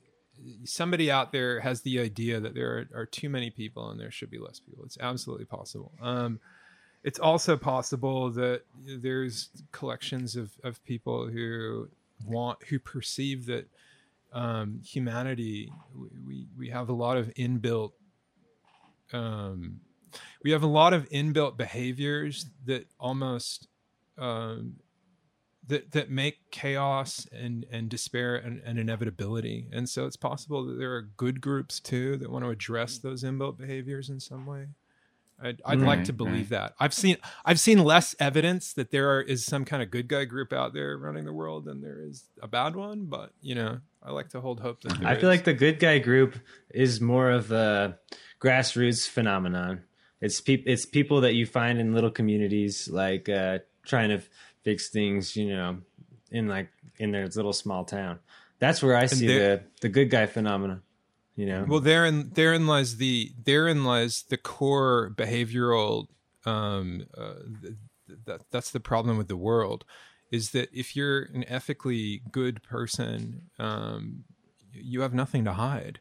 [0.66, 4.10] somebody out there has the idea that there are, are too many people and there
[4.12, 6.40] should be less people it's absolutely possible um
[7.04, 11.90] it's also possible that there's collections of, of people who
[12.26, 13.68] want who perceive that
[14.34, 17.92] um, humanity we, we we have a lot of inbuilt
[19.14, 19.80] um,
[20.44, 23.68] we have a lot of inbuilt behaviors that almost
[24.18, 24.76] um,
[25.68, 29.68] that that make chaos and and despair and, and inevitability.
[29.72, 33.24] And so it's possible that there are good groups too that want to address those
[33.24, 34.68] inbuilt behaviors in some way.
[35.44, 36.62] I'd, I'd like to believe right.
[36.62, 36.74] that.
[36.80, 40.26] I've seen I've seen less evidence that there are, is some kind of good guy
[40.26, 43.06] group out there running the world than there is a bad one.
[43.06, 45.38] But you know, I like to hold hope that there I feel is.
[45.38, 46.38] like the good guy group
[46.70, 47.98] is more of a
[48.40, 49.84] grassroots phenomenon.
[50.22, 54.30] It's peop- it's people that you find in little communities, like uh, trying to f-
[54.64, 55.80] fix things, you know,
[56.32, 58.20] in like in their little small town.
[58.60, 60.84] That's where I see the the good guy phenomenon.
[61.36, 66.08] You know, Well, therein therein lies the therein lies the core behavioral.
[66.46, 67.76] Um, uh, th-
[68.08, 69.86] th- that that's the problem with the world,
[70.30, 74.24] is that if you're an ethically good person, um,
[74.74, 76.00] you have nothing to hide.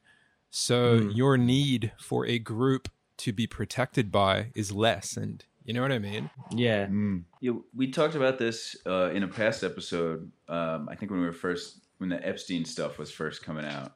[0.50, 2.88] So your need for a group
[3.20, 5.44] to be protected by is lessened.
[5.64, 6.30] You know what I mean?
[6.54, 7.24] yeah, Mm.
[7.40, 10.30] Yeah, we talked about this uh, in a past episode.
[10.48, 13.92] Um, I think when we were first when the Epstein stuff was first coming out,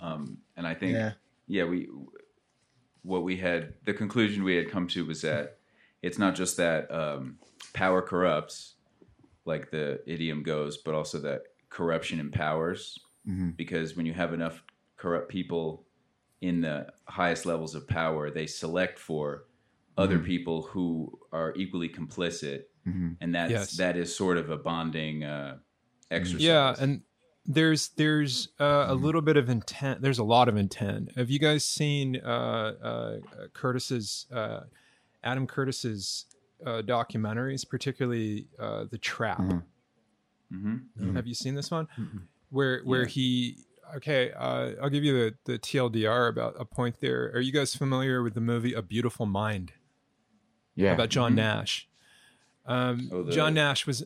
[0.00, 1.12] um, and I think Yeah.
[1.48, 1.88] yeah, we
[3.02, 5.58] what we had the conclusion we had come to was that
[6.02, 7.38] it's not just that um,
[7.72, 8.74] power corrupts,
[9.46, 12.98] like the idiom goes, but also that corruption empowers.
[13.56, 14.62] Because when you have enough
[14.96, 15.85] corrupt people
[16.40, 19.44] in the highest levels of power, they select for
[19.96, 23.76] other people who are equally complicit, and that's Yes.
[23.78, 25.58] that is sort of a bonding uh,
[26.10, 26.42] exercise.
[26.42, 27.02] Yeah, and
[27.46, 30.02] there's there's uh, a little bit of intent.
[30.02, 31.12] There's a lot of intent.
[31.16, 33.16] Have you guys seen uh, uh,
[33.54, 34.60] Curtis's uh,
[35.24, 36.26] Adam Curtis's
[36.64, 39.42] uh, documentaries, particularly uh, The Trap?
[40.50, 40.76] hmm
[41.14, 41.88] Have you seen this one?
[42.50, 43.58] Where where he
[43.96, 47.30] okay, uh, I'll give you the the TLDR about a point there.
[47.34, 49.72] Are you guys familiar with the movie A Beautiful Mind?
[50.74, 50.92] Yeah.
[50.92, 51.88] about John Nash.
[52.66, 54.04] Um, Oh, the- John Nash was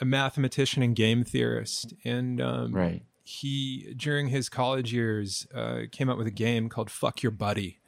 [0.00, 3.02] a mathematician and game theorist, and um, right.
[3.24, 7.80] he during his college years uh, came up with a game called "Fuck Your Buddy,"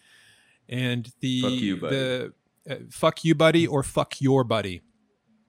[0.69, 1.97] and the Fuck you, buddy.
[1.97, 2.33] the
[2.71, 4.83] uh, "Fuck You Buddy" or "Fuck Your Buddy."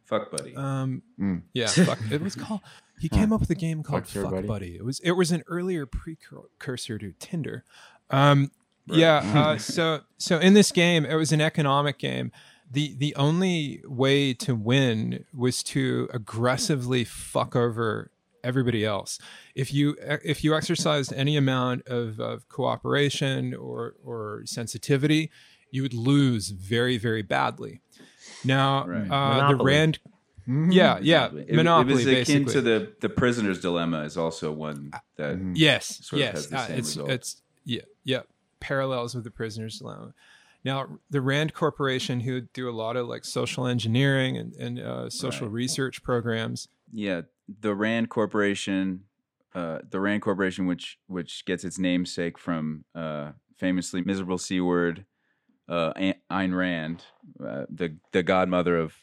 [0.05, 0.55] Fuck buddy.
[0.55, 1.41] Um, Mm.
[1.53, 2.61] yeah, fuck, it was called.
[2.99, 4.47] He came up with a game called Fuck Fuck Buddy?
[4.47, 4.75] Buddy.
[4.75, 7.63] It was it was an earlier precursor to Tinder.
[8.09, 8.51] Um,
[8.87, 9.21] Yeah.
[9.35, 12.31] Uh, so so in this game, it was an economic game.
[12.71, 18.11] the The only way to win was to aggressively fuck over
[18.43, 19.19] everybody else.
[19.55, 25.29] If you if you exercised any amount of, of cooperation or or sensitivity,
[25.69, 27.81] you would lose very very badly.
[28.45, 29.01] Now, Right.
[29.01, 29.65] uh, the Monopoly.
[30.47, 31.45] Rand, yeah, yeah, Exactly.
[31.49, 31.91] It- monopoly.
[31.93, 32.53] It, was akin basically.
[32.53, 36.33] to the the prisoner's dilemma is also one that Yes, sort of yes.
[36.35, 37.09] has the uh, same it's result.
[37.11, 38.21] it's yeah, yeah.
[38.59, 40.13] Parallels with the prisoner's dilemma.
[40.65, 45.09] Now, the Rand Corporation, who do a lot of like social engineering and, and uh,
[45.09, 45.53] social Right.
[45.53, 47.21] research programs, yeah
[47.61, 49.03] the Rand Corporation,
[49.55, 55.05] uh, the Rand Corporation, which which gets its namesake from uh, famously miserable c word,
[55.69, 55.93] uh,
[56.31, 57.03] Ayn Rand,
[57.45, 58.95] uh, the the godmother of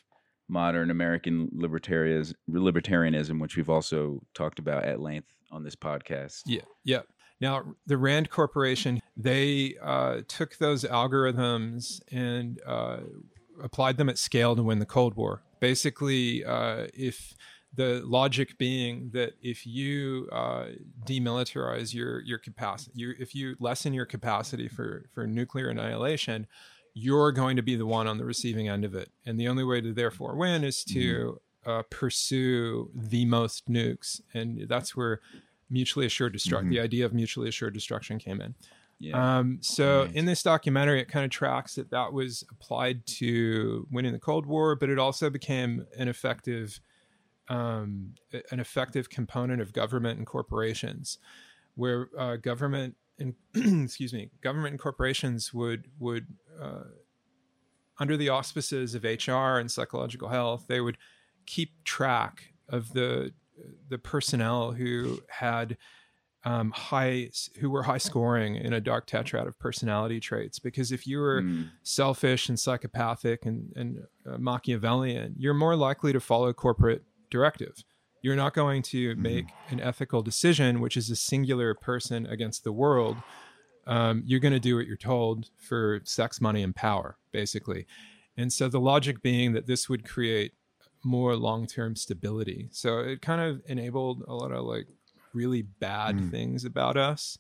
[0.49, 6.43] modern American libertarianism, which we've also talked about at length on this podcast.
[6.47, 7.03] Yeah, yeah.
[7.41, 12.99] Now, the Rand Corporation, they uh, took those algorithms and uh,
[13.63, 15.43] applied them at scale to win the Cold War.
[15.61, 17.35] Basically, uh, if
[17.75, 20.67] the logic being that if you uh,
[21.07, 26.47] demilitarize your your capacity, you, if you lessen your capacity for for nuclear annihilation,
[26.95, 29.65] you're going to be the one on the receiving end of it, and the only
[29.65, 35.21] way to therefore win is to uh, pursue the most nukes, and that's where
[35.69, 38.55] mutually assured destruction, the idea of mutually assured destruction came in.
[39.01, 39.39] Yeah.
[39.39, 44.13] Um, so in this documentary, it kind of tracks that that was applied to winning
[44.13, 46.81] the Cold War, but it also became an effective,
[47.49, 48.15] um,
[48.51, 51.19] an effective component of government and corporations,
[51.75, 53.35] where uh, government and
[53.85, 56.27] excuse me, government and corporations would would
[56.61, 56.85] uh,
[57.99, 60.99] under the auspices of HR and psychological health, they would
[61.47, 63.33] keep track of the
[63.89, 65.77] the personnel who had
[66.45, 70.59] um, high who were high scoring in a dark tetrad of personality traits.
[70.59, 71.71] Because if you were Mm.
[71.85, 77.85] selfish and psychopathic and, and uh, Machiavellian, you're more likely to follow corporate directive.
[78.25, 82.73] You're not going to make an ethical decision, which is a singular person against the
[82.73, 83.19] world.
[83.87, 87.87] Um, you're going to do what you're told for sex, money, and power, basically.
[88.39, 90.53] And so the logic being that this would create
[91.05, 92.71] more long-term stability.
[92.73, 94.87] So it kind of enabled a lot of like
[95.35, 97.37] really bad things about us.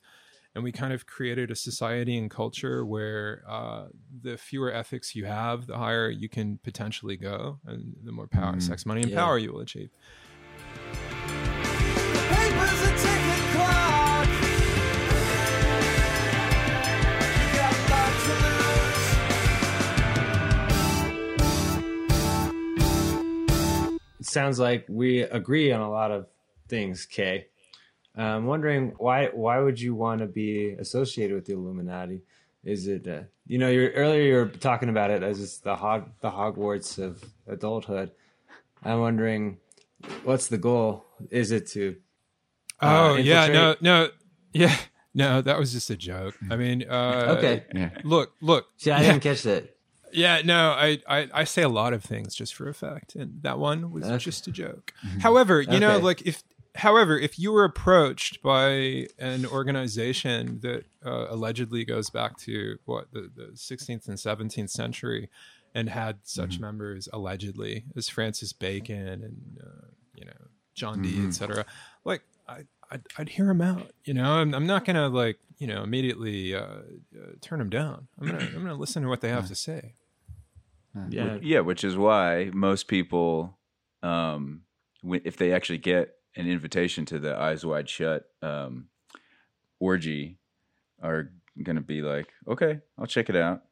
[0.54, 3.86] And we kind of created a society and culture where uh,
[4.20, 8.60] the fewer ethics you have, the higher you can potentially go, and the more power,
[8.60, 9.24] sex, money, and Yeah.
[9.24, 9.88] power you will achieve
[24.34, 26.26] sounds like we agree on a lot of
[26.68, 27.46] things, Kay.
[28.16, 32.22] Uh, I'm wondering why why would you want to be associated with the Illuminati?
[32.62, 36.10] Is it uh, you know you're, earlier you were talking about it as the hog
[36.20, 38.10] the Hogwarts of adulthood.
[38.84, 39.58] I'm wondering
[40.24, 41.04] what's the goal?
[41.30, 41.96] Is it to
[42.80, 44.08] uh, Oh yeah, no, no,
[44.52, 44.76] yeah,
[45.14, 45.40] no.
[45.42, 46.34] That was just a joke.
[46.50, 47.64] I mean, uh, Okay.
[47.74, 47.90] Yeah.
[48.04, 48.66] Look, look.
[48.76, 49.76] See, I yeah, didn't catch that.
[50.12, 50.70] yeah, no.
[50.70, 54.04] I, I, I say a lot of things just for effect, and that one was
[54.04, 54.18] Okay.
[54.18, 54.92] just a joke.
[55.20, 56.42] However, you know, like if,
[56.76, 63.12] however, if you were approached by an organization that uh, allegedly goes back to what
[63.12, 65.30] the, the 16th and 17th century,
[65.76, 69.86] and had such members allegedly as Francis Bacon and uh,
[70.24, 71.66] you know John Dee, etc.
[72.04, 73.90] Like I, I'd, I'd hear him out.
[74.04, 76.80] You know, I'm, I'm not gonna like you know immediately uh, uh,
[77.40, 78.08] turn them down.
[78.20, 79.94] I'm gonna I'm gonna listen to what they have to say.
[81.08, 81.38] Yeah.
[81.42, 83.58] Yeah, which is why most people,
[84.02, 84.62] um,
[85.02, 88.86] if they actually get an invitation to the Eyes Wide Shut um,
[89.80, 90.38] orgy,
[91.02, 91.30] are
[91.62, 93.62] going to be like, okay, I'll check it out.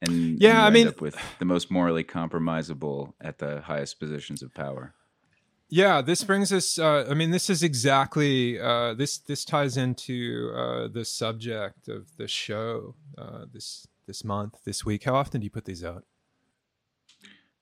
[0.00, 4.00] And Yeah, you I end mean- up with the most morally compromisable at the highest
[4.00, 4.94] positions of power.
[5.74, 6.78] Yeah, this brings us.
[6.78, 9.16] Uh, I mean, this is exactly uh, this.
[9.16, 15.04] This ties into uh, the subject of the show uh, this this month, this week.
[15.04, 16.04] How often do you put these out?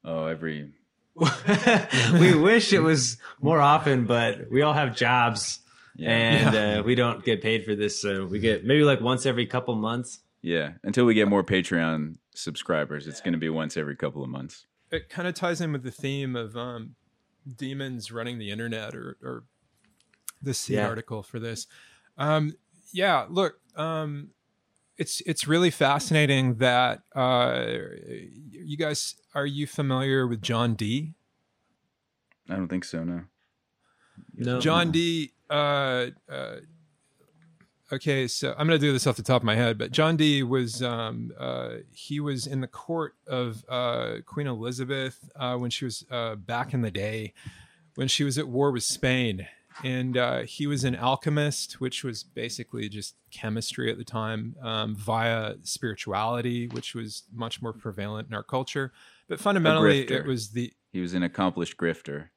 [0.04, 0.72] Oh, every
[2.14, 5.60] we wish it was more often, but we all have jobs
[5.94, 8.02] yeah, and uh, we don't get paid for this.
[8.02, 10.18] So we get maybe like once every couple months.
[10.42, 10.72] yeah.
[10.82, 14.66] Until we get more Patreon subscribers, it's going to be once every couple of months.
[14.90, 16.96] It kind of ties in with the theme of um,
[17.56, 19.44] demons running the internet, or, or
[20.42, 20.86] the C Yeah.
[20.86, 21.66] article for this.
[22.18, 22.54] Um,
[22.92, 24.30] yeah, look, um,
[24.96, 27.66] it's it's really fascinating that uh,
[28.50, 31.14] you guys are you familiar with John Dee?
[32.48, 33.04] I don't think so.
[33.04, 33.22] No.
[34.34, 35.32] No, John Dee.
[35.48, 36.56] Uh, uh,
[37.92, 40.16] okay, so I'm going to do this off the top of my head, but John
[40.16, 40.42] Dee.
[40.42, 45.84] was um, uh, he was in the court of uh, Queen Elizabeth uh, when she
[45.84, 47.32] was uh, back in the day
[47.96, 49.46] when she was at war with Spain,
[49.84, 54.94] and uh, he was an alchemist, which was basically just chemistry at the time um,
[54.94, 58.92] via spirituality, which was much more prevalent in our culture.
[59.28, 62.28] But fundamentally, it was the He was an accomplished grifter.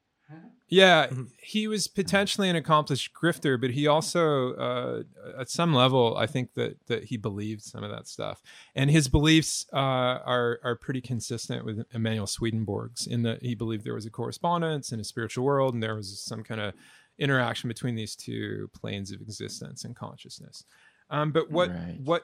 [0.74, 1.24] Yeah, Mm-hmm.
[1.42, 5.04] he was potentially an accomplished grifter, but he also, uh,
[5.40, 8.42] at some level, I think that that he believed some of that stuff,
[8.76, 9.78] and his beliefs uh,
[10.26, 14.92] are are pretty consistent with Emanuel Swedenborg's in that he believed there was a correspondence
[14.92, 16.74] in a spiritual world, and there was some kind of
[17.20, 20.66] interaction between these two planes of existence and consciousness.
[21.10, 21.98] Um, but what Right.
[22.04, 22.24] what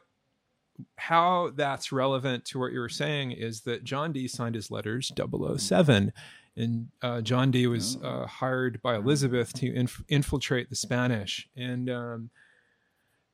[0.98, 5.12] how that's relevant to what you were saying is that John Dee signed his letters
[5.18, 6.14] 007
[6.60, 11.48] and uh, John Dee was uh, hired by Elizabeth to inf- infiltrate the Spanish.
[11.56, 12.30] And um,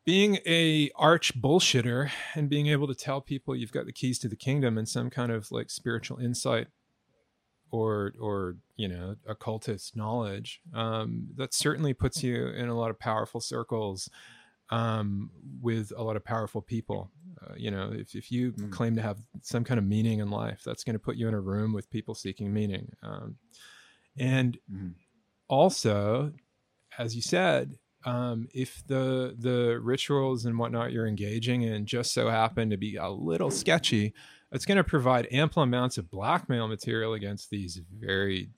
[0.06, 4.30] being a arch bullshitter and being able to tell people you've got the keys to
[4.30, 6.68] the kingdom and some kind of like spiritual insight
[7.72, 13.00] or or you know occultist knowledge um, that certainly puts you in a lot of
[13.00, 14.10] powerful circles
[14.70, 15.30] um,
[15.62, 17.12] with a lot of powerful people.
[17.42, 20.62] Uh, you know, if, if you claim to have some kind of meaning in life,
[20.66, 22.92] that's going to put you in a room with people seeking meaning.
[23.04, 23.38] Um,
[24.18, 24.94] and Mhm.
[25.50, 26.34] also,
[26.98, 32.30] as you said, um, if the the rituals and whatnot you're engaging in just so
[32.30, 34.14] happen to be a little sketchy,
[34.52, 38.52] it's going to provide ample amounts of blackmail material against these very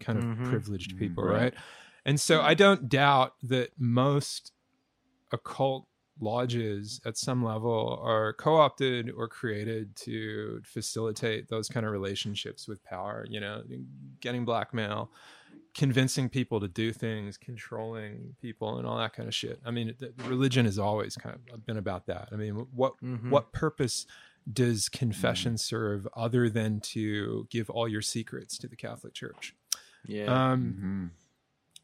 [0.00, 0.44] kind of Mhm.
[0.44, 1.42] privileged people, Right.
[1.42, 1.54] right?
[2.06, 4.52] And so I don't doubt that most
[5.34, 5.86] occult
[6.20, 12.82] lodges at some level are co-opted or created to facilitate those kind of relationships with
[12.84, 13.62] power you know
[14.20, 15.10] getting blackmail
[15.74, 19.92] convincing people to do things controlling people and all that kind of shit i mean
[19.98, 23.28] the, religion has always kind of been about that i mean what Mhm.
[23.30, 24.06] what purpose
[24.52, 29.56] does confession serve other than to give all your secrets to the catholic church
[30.06, 30.52] Yeah.
[30.52, 31.23] um Mhm.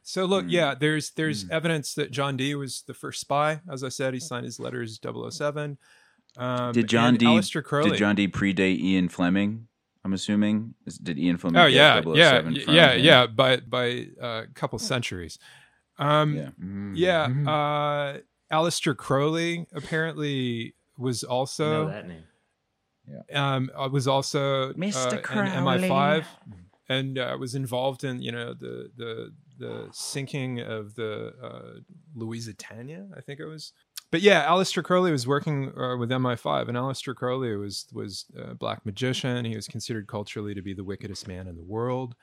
[0.03, 0.51] So look, Mm.
[0.51, 3.61] yeah, there's there's evidence that John Dee was the first spy.
[3.70, 5.78] As I said, he signed his letters 007.
[6.36, 7.26] Um, Did John and D.
[7.26, 7.90] Aleister Crowley.
[7.90, 8.28] Did John Dee.
[8.28, 9.66] predate Ian Fleming?
[10.05, 10.74] I'm assuming.
[11.03, 11.61] Did Ian Fleming?
[11.61, 13.05] oh yeah, 007 yeah, from yeah, him?
[13.05, 13.26] yeah.
[13.26, 15.38] By by uh, a couple centuries.
[15.98, 16.48] Um, Yeah.
[16.59, 16.92] Mhm.
[16.96, 17.26] yeah.
[17.28, 17.46] Mhm.
[17.48, 18.20] Uh,
[18.53, 22.24] Aleister Crowley apparently was also that name.
[23.34, 25.12] um, was also Mr.
[25.14, 26.24] uh, in MI5
[26.88, 31.80] and uh, was involved in you know the the the sinking of the uh,
[33.16, 33.72] I think it was.
[34.11, 38.54] But yeah, Aleister Crowley was working uh, with MI5, and Aleister Crowley was was a
[38.54, 39.44] black magician.
[39.44, 42.16] He was considered culturally to be the wickedest man in the world.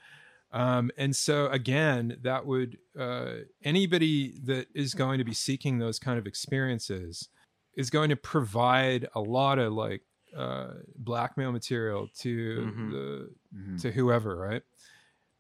[0.52, 3.34] Um, and so again, that would uh,
[3.64, 7.30] anybody that is going to be seeking those kind of experiences
[7.76, 10.02] is going to provide a lot of like
[10.36, 12.92] uh, blackmail material to Mhm.
[12.92, 13.82] the Mhm.
[13.82, 14.64] to whoever, right?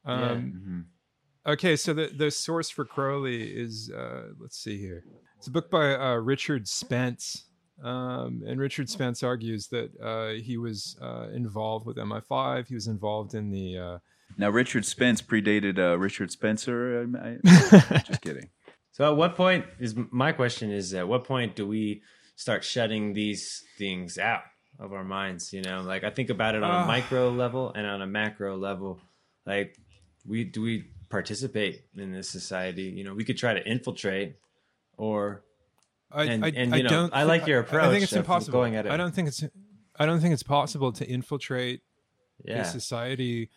[0.06, 0.36] Um, Yeah.
[0.36, 0.86] Mhm.
[1.48, 5.04] Okay, so the the source for Crowley is uh, let's see here.
[5.38, 7.46] It's a book by uh, Richard Spence,
[7.84, 12.68] um, and Richard Spence argues that uh, he was uh, involved with MI5.
[12.68, 13.78] He was involved in the.
[13.78, 13.98] Uh,
[14.38, 17.08] Now, Richard Spence predated uh, Richard Spencer.
[17.16, 18.50] I, I, just kidding.
[18.92, 22.02] So at what point is my question is at what point do we
[22.36, 24.42] start shutting these things out
[24.80, 25.54] of our minds?
[25.54, 26.84] You know, like I think about it on Ah.
[26.84, 29.00] a micro level and on a macro level.
[29.46, 29.78] Like
[30.26, 32.84] we do we participate in this society?
[32.84, 34.36] You know, we could try to infiltrate
[34.98, 35.44] or
[36.12, 37.14] I, And- I, and, I you know, don't.
[37.14, 37.84] I like your approach.
[37.84, 38.60] I think it's impossible.
[38.60, 38.92] going at it.
[38.92, 39.44] I don't think it's.
[40.00, 41.82] I don't think it's possible to infiltrate
[42.46, 42.62] yeah.
[42.62, 43.50] a society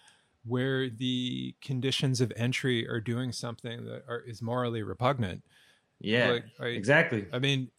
[0.44, 5.44] where the conditions of entry are doing something that are, is morally repugnant.
[6.01, 6.30] Yeah.
[6.30, 7.26] Like, I- exactly.
[7.32, 7.70] I mean,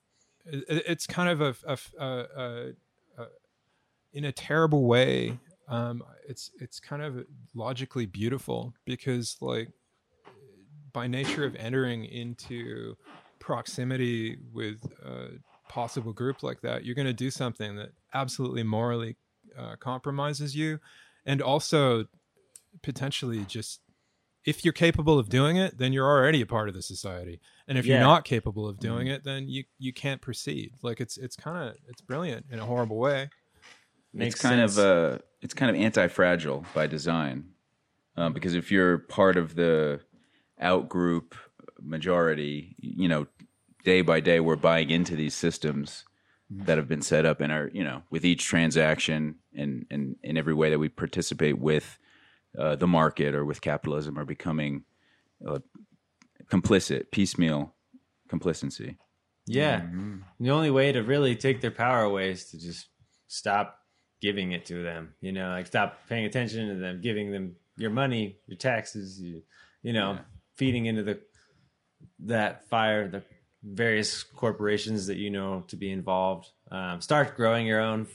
[0.46, 2.74] it, it's kind of a, a, a, a,
[3.18, 3.28] a
[4.14, 5.40] in a terrible way.
[5.72, 9.70] Um, it's it's kind of logically beautiful because like
[10.92, 12.96] by nature of entering into
[13.40, 15.30] proximity with a
[15.70, 19.16] possible group like that, you're going to do something that absolutely morally
[19.58, 20.80] uh, compromises you,
[21.26, 22.06] and also
[22.84, 23.80] potentially just
[24.44, 27.40] if you're capable of doing it, then you're already a part of the society.
[27.68, 30.74] And if you're not capable of doing it, then you you can't proceed.
[30.82, 33.30] Like it's it's kind of it's brilliant in a horrible way.
[34.14, 34.78] Makes it's kind sense.
[34.78, 37.46] of uh, it's kind of anti-fragile by design,
[38.16, 40.02] um, because if you're part of the
[40.60, 41.36] out group
[41.82, 43.28] majority, you know,
[43.84, 46.06] day by day we're buying into these systems
[46.52, 50.38] that have been set up and are you know with each transaction and and in
[50.38, 51.98] every way that we participate with
[52.60, 54.84] uh, the market or with capitalism are becoming
[55.48, 55.60] uh,
[56.52, 57.74] complicit, piecemeal
[58.28, 58.98] complacency.
[59.48, 59.82] Yeah.
[59.82, 60.24] Mhm.
[60.40, 62.90] The only way to really take their power away is to just
[63.28, 63.80] stop
[64.22, 65.14] giving it to them.
[65.22, 69.42] You know, like stop paying attention to them, giving them your money, your taxes, you,
[69.84, 70.20] you know, Yeah.
[70.56, 71.20] feeding into the
[72.20, 73.24] that fire, the
[73.64, 76.50] various corporations that you know to be involved.
[76.72, 78.08] Um, start growing your own f-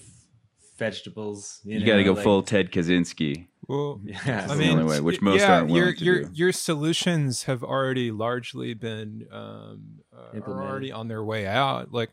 [0.78, 1.60] vegetables.
[1.64, 3.46] You, You, know, got to go like- full Ted Kaczynski.
[3.68, 6.22] Well, Yeah, I the mean, only way, which most yeah, aren't willing your to your
[6.24, 6.30] do.
[6.34, 11.92] your solutions have already largely been um, uh, are already on their way out.
[11.92, 12.10] Like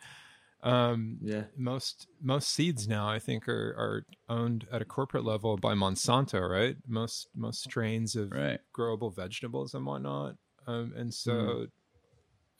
[0.64, 5.58] um, yeah, most most seeds now, I think, are are owned at a corporate level
[5.58, 6.78] by Monsanto, right?
[6.88, 8.60] Most most strains of Right.
[8.78, 10.36] growable vegetables and whatnot,
[10.68, 11.32] um, and so.
[11.32, 11.64] Mm-hmm.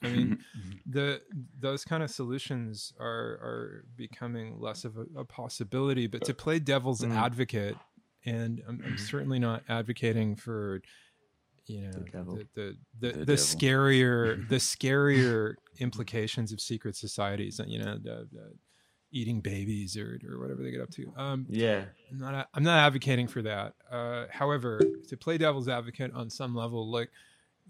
[0.02, 0.38] I mean,
[0.86, 1.22] the
[1.58, 3.06] those kind of solutions are
[3.40, 6.06] are becoming less of a, a possibility.
[6.06, 7.16] But to play devil's Mm.
[7.16, 7.76] advocate,
[8.26, 10.82] and I'm, I'm certainly not advocating for,
[11.66, 17.60] you know, the the the, The the, scarier the scarier implications of secret societies.
[17.66, 18.52] You know, the, the
[19.10, 21.12] eating babies or or whatever they get up to.
[21.16, 23.74] Um, yeah, I'm not I'm not advocating for that.
[23.90, 27.10] Uh, however, to play devil's advocate on some level, like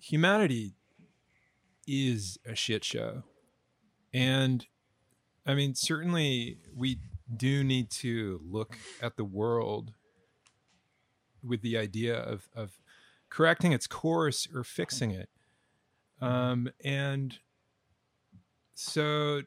[0.01, 0.72] humanity
[1.86, 3.22] is a shit show,
[4.12, 4.66] and
[5.47, 6.99] I mean certainly we
[7.36, 9.92] do need to look at the world
[11.42, 12.72] with the idea of of
[13.35, 15.28] correcting its course or fixing it,
[16.20, 17.39] um, and
[18.74, 19.43] so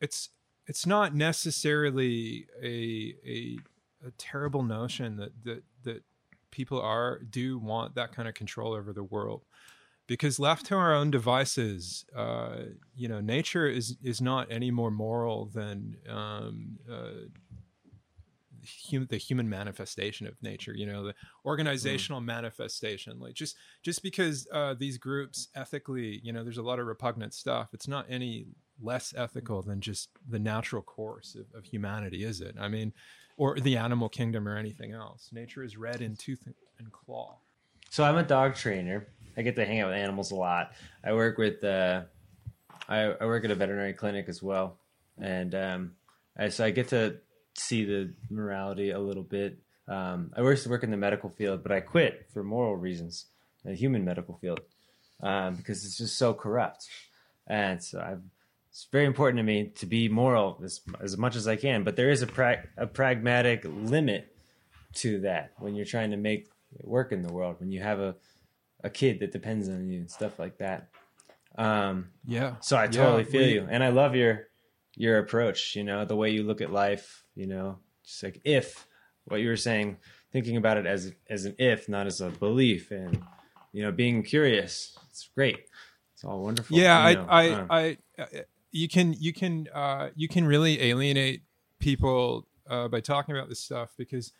[0.00, 0.30] it's
[0.66, 3.58] it's not necessarily a a,
[4.06, 6.02] a terrible notion that that that
[6.50, 9.42] people are do want that kind of control over the world.
[10.08, 12.56] Because left to our own devices uh,
[12.94, 17.26] you know nature is is not any more moral than um, uh,
[18.90, 24.46] hum- the human manifestation of nature you know the organizational manifestation like just just because
[24.52, 28.46] uh, these groups ethically you know there's a lot of repugnant stuff it's not any
[28.80, 32.56] less ethical than just the natural course of, of humanity is it?
[32.58, 32.92] I mean
[33.36, 35.30] or the animal kingdom or anything else.
[35.32, 36.46] Nature is red in tooth
[36.78, 37.36] and claw.
[37.90, 39.06] So I'm a dog trainer.
[39.36, 40.72] I get to hang out with animals a lot.
[41.04, 42.02] I work with uh,
[42.88, 44.76] I, I work at a veterinary clinic as well,
[45.18, 45.92] and um,
[46.36, 47.16] I, so I get to
[47.56, 49.58] see the morality a little bit.
[49.88, 53.26] Um, I used to work in the medical field, but I quit for moral reasons,
[53.64, 54.60] the human medical field,
[55.22, 56.88] um, because it's just so corrupt.
[57.46, 58.22] And so I've,
[58.70, 61.96] it's very important to me to be moral as, as much as I can, but
[61.96, 64.34] there is a, pra- a pragmatic limit
[64.94, 66.48] to that when you're trying to make
[66.78, 68.14] it work in the world when you have a
[68.84, 70.88] a kid that depends on you and stuff like that
[71.56, 74.48] um yeah so i totally Yeah, feel we- you and i love your
[74.96, 78.86] your approach you know the way you look at life you know just like if
[79.26, 79.96] what you were saying
[80.32, 83.22] thinking about it as as an if, not as a belief, and
[83.72, 84.98] you know, being curious.
[85.10, 85.66] It's great.
[86.14, 86.76] It's all wonderful.
[86.76, 87.82] yeah you know, I, uh, I
[88.18, 88.26] i uh,
[88.70, 91.42] you can you can uh you can really alienate
[91.78, 94.32] people uh by talking about this stuff because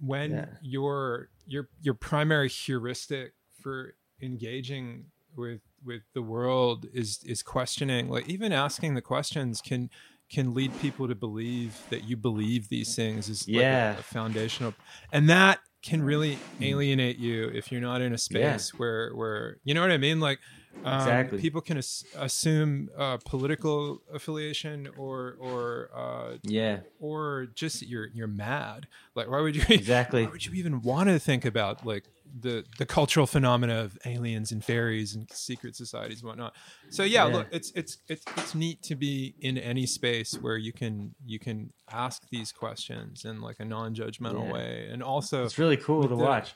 [0.00, 0.44] when Yeah.
[0.62, 5.06] your your your primary heuristic for engaging
[5.36, 9.90] with with the world is is questioning like even asking the questions can
[10.32, 13.98] can lead people to believe that you believe these things is like a- Yeah.
[13.98, 14.74] a, foundational
[15.12, 16.66] and that can really mm.
[16.66, 20.20] alienate you if you're not in a space where where you know what i mean?
[20.20, 20.38] Like
[20.84, 21.38] um, Exactly.
[21.40, 28.26] people can as- assume uh, political affiliation or or uh, yeah, or just you're you're
[28.26, 30.24] mad like why would you Exactly.
[30.24, 32.04] why would you even want to think about like
[32.40, 36.54] the the cultural phenomena of aliens and fairies and secret societies and whatnot
[36.88, 37.34] so yeah, Yeah.
[37.36, 41.38] look it's it's it's it's neat to be in any space where you can you
[41.38, 44.52] can ask these questions in like a non-judgmental Yeah.
[44.52, 46.54] way and also it's really cool to the- watch.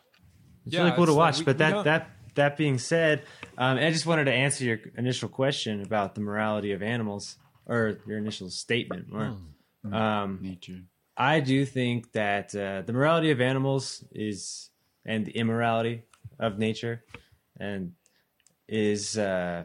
[0.64, 1.39] It's Yeah, really cool to it's like watch.
[1.41, 3.22] we- but that that that being said,
[3.59, 7.99] um, I just wanted to answer your initial question about the morality of animals, or
[8.07, 9.12] your initial statement.
[9.12, 9.37] More.
[9.84, 9.95] Hmm.
[9.95, 10.80] Um, Nature.
[11.16, 14.70] I do think that uh, the morality of animals is,
[15.05, 16.03] and the immorality
[16.39, 17.05] of nature,
[17.59, 17.93] and
[18.68, 19.64] is uh,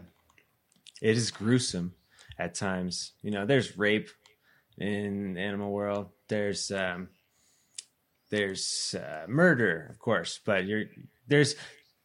[1.02, 1.94] it is gruesome
[2.40, 3.14] at times.
[3.22, 4.10] You know, there's rape
[4.78, 6.10] in the animal world.
[6.28, 7.10] There's um,
[8.30, 10.86] there's uh, murder, of course, but you're
[11.28, 11.56] there's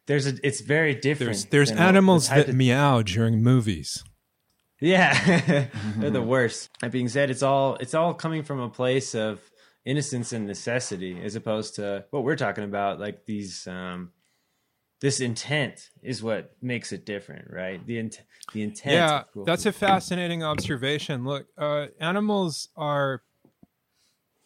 [0.07, 1.47] there's a it's very different.
[1.51, 4.03] there's there's animals the that of- meow during movies
[4.79, 6.69] yeah, they're the worst.
[6.81, 9.39] That being said, it's all it's all coming from a place of
[9.85, 12.99] innocence and necessity, as opposed to what we're talking about.
[12.99, 14.11] Like these, um,
[15.01, 17.85] this intent is what makes it different, right?
[17.85, 18.21] The int-
[18.53, 18.93] the intent.
[18.93, 23.21] yeah of that's a fascinating observation look uh animals are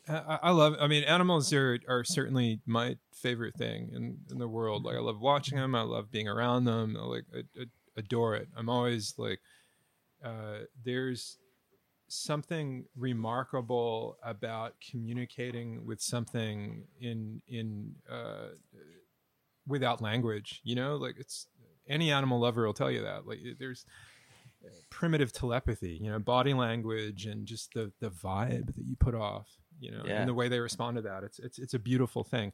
[0.08, 4.84] I, love i mean animals are are certainly my favorite thing in, in the world.
[4.84, 5.76] Like i love watching them.
[5.76, 6.98] I love being around them.
[7.00, 7.66] I like I, I
[7.98, 8.48] adore it.
[8.56, 9.40] I'm always like
[10.24, 11.38] uh there's
[12.08, 18.50] something remarkable about communicating with something in in uh
[19.68, 20.96] without language you know?
[20.96, 21.48] Like it's
[21.88, 23.28] any animal lover will tell you that.
[23.28, 23.86] Like there's
[24.92, 29.61] primitive telepathy you know body language and just the the vibe that you put off
[29.82, 30.20] you know Yeah.
[30.22, 32.54] and the way they respond to that it's it's it's a beautiful thing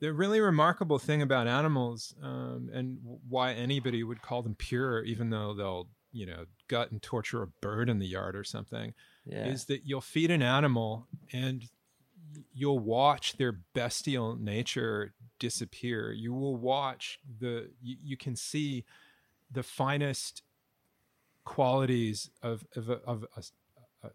[0.00, 2.98] the really remarkable thing about animals um, and
[3.28, 7.46] why anybody would call them pure even though they'll you know gut and torture a
[7.46, 8.94] bird in the yard or something
[9.24, 9.46] yeah.
[9.46, 11.68] is that you'll feed an animal and
[12.52, 16.12] you'll watch their bestial nature disappear.
[16.12, 18.84] You will watch the you, you can see
[19.50, 20.42] the finest
[21.44, 23.42] qualities of of, a, of a,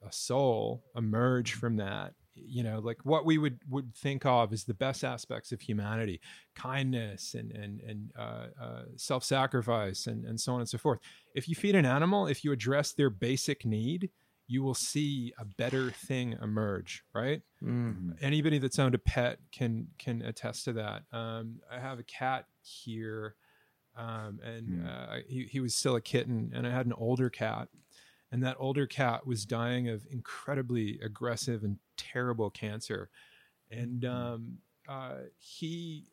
[0.08, 2.14] a soul emerge from that.
[2.46, 6.22] You know, like what we would would think of as the best aspects of humanity,
[6.56, 11.00] kindness and and and uh, uh, self sacrifice and and so on and so forth.
[11.36, 14.10] If you feed an animal, if you address their basic need,
[14.48, 17.42] you will see a better thing emerge, right?
[17.62, 18.16] Mm.
[18.22, 21.04] Anybody that's owned a pet can can attest to that.
[21.12, 23.36] Um, I have a cat here,
[23.96, 24.88] um, and Hmm.
[24.88, 27.68] uh, he he was still a kitten, and I had an older cat,
[28.32, 33.10] and that older cat was dying of incredibly aggressive and terrible cancer,
[33.72, 36.12] and um, uh, he,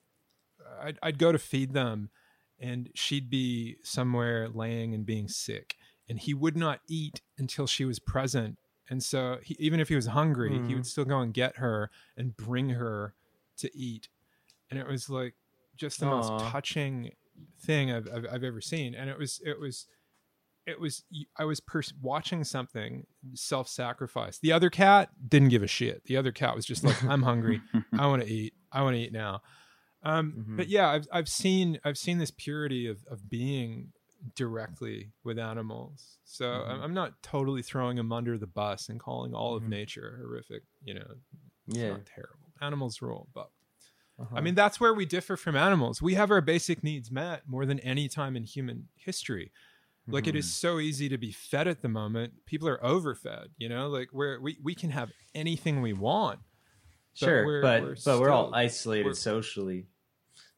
[0.80, 2.10] I'd, I'd go to feed them,
[2.58, 5.76] and she'd be somewhere laying and being sick,
[6.08, 8.58] and he would not eat until she was present.
[8.90, 10.74] And so, he, even if he was hungry, he Mhm.
[10.74, 13.14] would still go and get her and bring her
[13.56, 14.08] to eat.
[14.70, 15.34] And it was like
[15.76, 16.10] just the Aw.
[16.10, 17.12] most touching
[17.58, 18.94] thing I've, I've, I've ever seen.
[18.94, 19.86] And it was, it was,
[20.66, 21.04] it was,
[21.36, 24.38] I was pers- watching something self sacrifice.
[24.38, 26.04] The other cat didn't give a shit.
[26.06, 27.60] The other cat was just like, I'm hungry.
[27.98, 28.54] I want to eat.
[28.72, 29.42] I want to eat now.
[30.02, 30.56] Um, Mhm.
[30.56, 33.92] But yeah, I've I've seen I've seen this purity of of being
[34.34, 36.18] directly with animals.
[36.24, 39.68] So I'm, I'm not totally throwing them under the bus and calling all of Mhm.
[39.68, 40.62] nature horrific.
[40.82, 41.06] You know,
[41.68, 41.90] it's Yeah.
[41.90, 42.52] not terrible.
[42.60, 43.50] Animals rule, but
[44.18, 44.34] Uh-huh.
[44.36, 46.00] I mean that's where we differ from animals.
[46.00, 49.52] We have our basic needs met more than any time in human history.
[50.06, 52.34] Like it is so easy to be fed at the moment.
[52.44, 53.48] People are overfed.
[53.56, 56.40] You know, like where we we can have anything we want.
[57.20, 59.86] but sure, we're- but we're but we're all isolated we're- socially,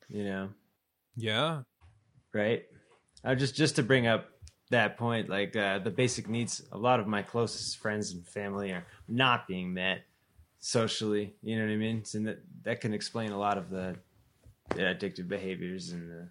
[0.08, 0.48] you know.
[1.16, 1.62] Yeah.
[2.32, 2.64] right?
[3.24, 4.26] Uh, just just to bring up
[4.70, 8.72] that point, like uh, the basic needs, a lot of my closest friends and family
[8.72, 10.02] are not being met
[10.58, 11.34] socially.
[11.42, 12.04] You know what I mean?
[12.04, 13.96] So that that can explain a lot of the,
[14.74, 16.28] the addictive behaviors and the,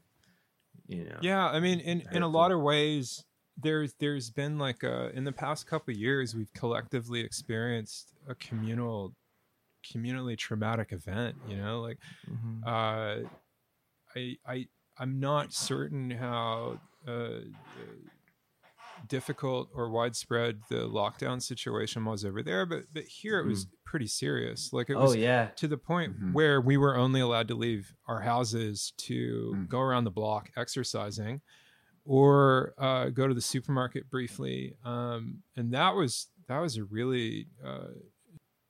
[0.88, 3.24] you know, Yeah, I mean, in in a lot of ways,
[3.58, 8.36] there's there's been like a in the past couple of years, we've collectively experienced a
[8.36, 9.16] communal
[9.86, 11.38] communally traumatic event.
[11.46, 12.68] You know, like Mhm.
[12.68, 13.22] uh,
[14.16, 14.68] I I
[14.98, 17.40] I'm not certain how uh,
[19.08, 24.08] difficult or widespread the lockdown situation was over there, but but here it was pretty
[24.08, 24.72] serious.
[24.74, 25.50] Like it Oh was yeah.
[25.58, 26.34] to the point Mhm.
[26.34, 29.68] where we were only allowed to leave our houses to Mm.
[29.70, 31.42] go around the block exercising
[32.06, 37.48] or uh, go to the supermarket briefly um, and that was that was a really
[37.64, 37.88] uh,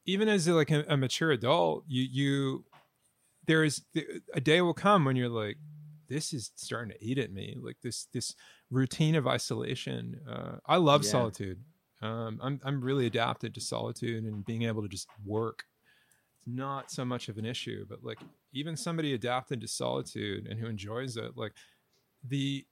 [0.06, 2.66] even as like a, a mature adult you you
[3.48, 3.84] there is
[4.34, 5.58] a day will come when you're like
[6.08, 8.36] this is starting to eat at me like this this
[8.72, 11.12] routine of isolation uh, i love Yeah.
[11.12, 11.64] solitude
[12.02, 15.64] um, I'm, I'm really adapted to solitude and being able to just work
[16.38, 18.20] it's not so much of an issue but like
[18.54, 21.54] even somebody adapted to solitude and who enjoys it like
[22.28, 22.66] the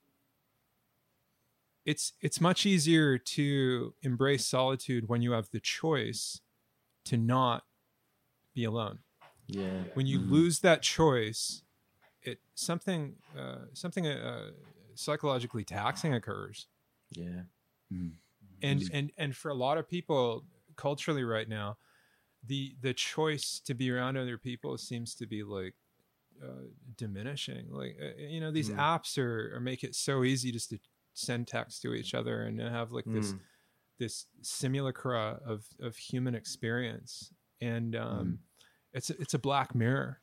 [1.85, 6.39] it's it's much easier to embrace solitude when you have the choice
[7.05, 7.63] to not
[8.55, 8.99] be alone
[9.47, 9.83] Yeah.
[9.93, 10.29] when you Mhm.
[10.29, 11.63] lose that choice
[12.21, 14.51] it something uh, something uh,
[14.95, 16.67] psychologically taxing occurs
[17.11, 17.43] Yeah.
[18.61, 18.89] and Mhm.
[18.91, 21.77] and and for a lot of people culturally right now
[22.45, 25.75] the the choice to be around other people seems to be like
[26.43, 26.67] uh,
[26.97, 28.77] diminishing like uh, you know these Mm.
[28.77, 30.79] apps are, are make it so easy just to
[31.13, 33.39] send text to each other and have like this Mm.
[33.99, 38.39] this simulacra of of human experience and um
[38.93, 40.21] it's a, it's a black mirror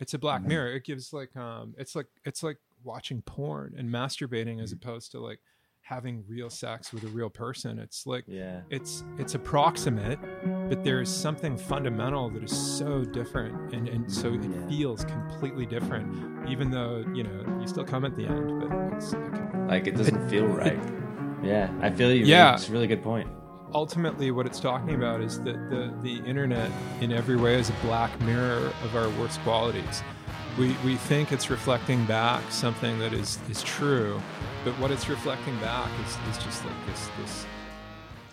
[0.00, 0.48] it's a black Mhm.
[0.48, 4.88] mirror it gives like um it's like it's like watching porn and masturbating as mm-hmm.
[4.88, 5.40] opposed to like
[5.82, 8.62] having real sex with a real person it's like Yeah.
[8.70, 10.18] it's it's approximate
[10.68, 14.68] but there is something fundamental that is so different and and mm, so it Yeah.
[14.68, 19.14] feels completely different even though you know you still come at the end but it's
[19.68, 20.78] Like it doesn't feel right.
[21.42, 21.70] Yeah.
[21.82, 22.24] I feel you.
[22.24, 22.54] Yeah.
[22.54, 23.28] It's a really good point.
[23.74, 26.70] ultimately what it's talking about is that the the internet
[27.00, 30.02] in every way is a black mirror of our worst qualities
[30.58, 34.20] we we think it's reflecting back something that is is true
[34.64, 37.46] but what it's reflecting back is, is just like this this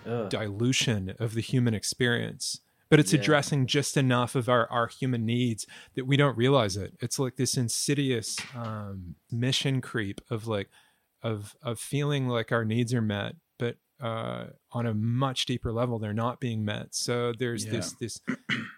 [0.06, 0.30] Ugh.
[0.30, 2.60] dilution of the human experience
[2.90, 3.20] but it's Yeah.
[3.22, 5.66] addressing just enough of our, our human needs
[5.96, 10.70] that we don't realize it it's like this insidious um, mission creep of like
[11.22, 16.00] of of feeling like our needs are met but uh, on a much deeper level
[16.00, 17.72] they're not being met so there's Yeah.
[17.72, 18.22] this this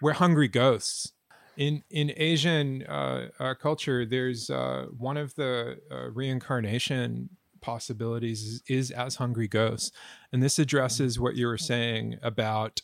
[0.00, 1.12] we're hungry ghosts
[1.56, 7.30] in in asian uh, uh, culture there's uh, one of the uh, reincarnation
[7.66, 9.90] possibilities is, is as hungry ghosts.
[10.32, 12.80] And this addresses what you were saying about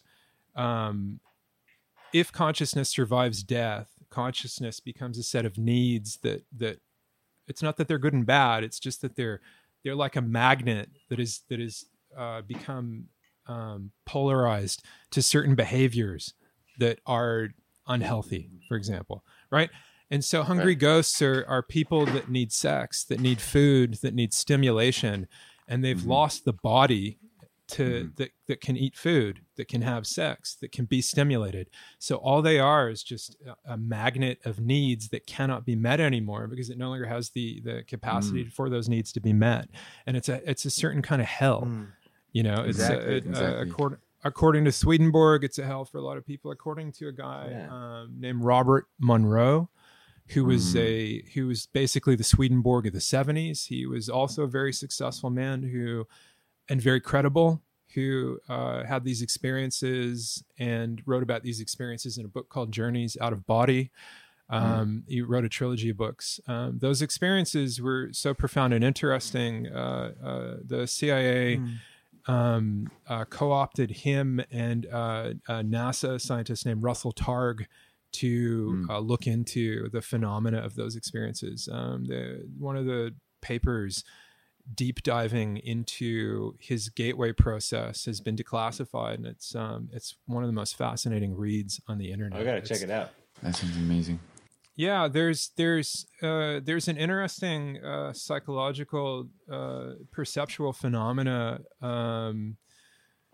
[0.56, 1.20] um,
[2.12, 6.80] if consciousness survives death consciousness becomes a set of needs that that
[7.48, 9.40] it's not that they're good and bad it's just that they're
[9.82, 11.86] they're like a magnet that is that is
[12.18, 13.06] uh, become
[13.46, 16.34] um, polarized to certain behaviors
[16.78, 17.48] that are
[17.86, 19.70] unhealthy for example right?
[20.10, 24.34] And so hungry ghosts are, are people that need sex that need food that need
[24.34, 25.26] stimulation
[25.68, 27.18] and they've lost the body
[27.68, 31.70] to that, that can eat food that can have sex that can be stimulated.
[31.98, 35.98] So all they are is just a, a magnet of needs that cannot be met
[35.98, 39.68] anymore because it no longer has the the capacity for those needs to be met.
[40.06, 41.86] And it's a it's a certain kind of hell Mm.
[42.32, 42.60] you know?
[42.60, 43.70] It's Exactly, a, uh, exactly.
[43.70, 47.12] accord, according to swedenborg it's a hell for a lot of people according to a
[47.12, 47.68] guy Yeah.
[47.70, 49.68] um, named robert monroe
[50.28, 54.48] who was a who was basically the swedenborg of the 70s he was also a
[54.48, 56.06] very successful man who
[56.68, 57.60] and very credible
[57.94, 63.18] who uh, had these experiences and wrote about these experiences in a book called journeys
[63.20, 63.90] out of body.
[64.48, 66.40] Um, he wrote a trilogy of books.
[66.46, 69.66] Um, those experiences were so profound and interesting.
[69.66, 71.56] Uh, uh, the cia
[72.26, 77.66] um, uh, co-opted him and uh, a NASA scientist named Russell Targ
[78.12, 81.68] to uh, look into the phenomena of those experiences.
[81.72, 84.04] Um, the, one of the papers
[84.74, 90.48] deep diving into his gateway process has been declassified, and it's um, it's one of
[90.48, 92.38] the most fascinating reads on the internet.
[92.40, 93.10] I gotta It's- check it out.
[93.42, 94.20] That sounds amazing.
[94.76, 102.56] Yeah there's there's uh there's an interesting uh psychological uh perceptual phenomena um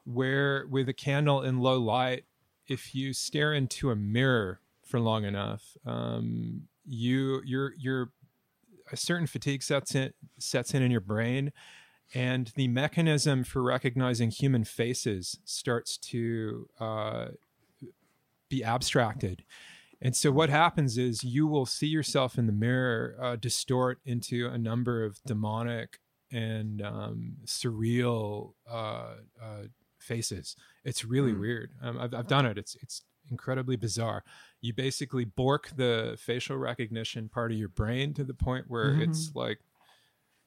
[0.04, 2.24] where with a candle in low light
[2.66, 8.10] if you stare into a mirror for long enough um you you're you're
[8.90, 11.52] a certain fatigue sets in sets in in your brain
[12.14, 17.26] and the mechanism for recognizing human faces starts to uh,
[18.48, 19.44] be abstracted
[20.00, 24.46] and so what happens is you will see yourself in the mirror uh, distort into
[24.48, 25.98] a number of demonic
[26.30, 29.62] and um, surreal uh, uh,
[29.98, 30.54] faces.
[30.84, 31.40] It's really Hmm.
[31.40, 31.70] weird.
[31.82, 32.58] Um, I've, I've done it.
[32.58, 34.24] It's it's incredibly bizarre.
[34.60, 39.02] You basically bork the facial recognition part of your brain to the point where Mhm.
[39.02, 39.58] it's like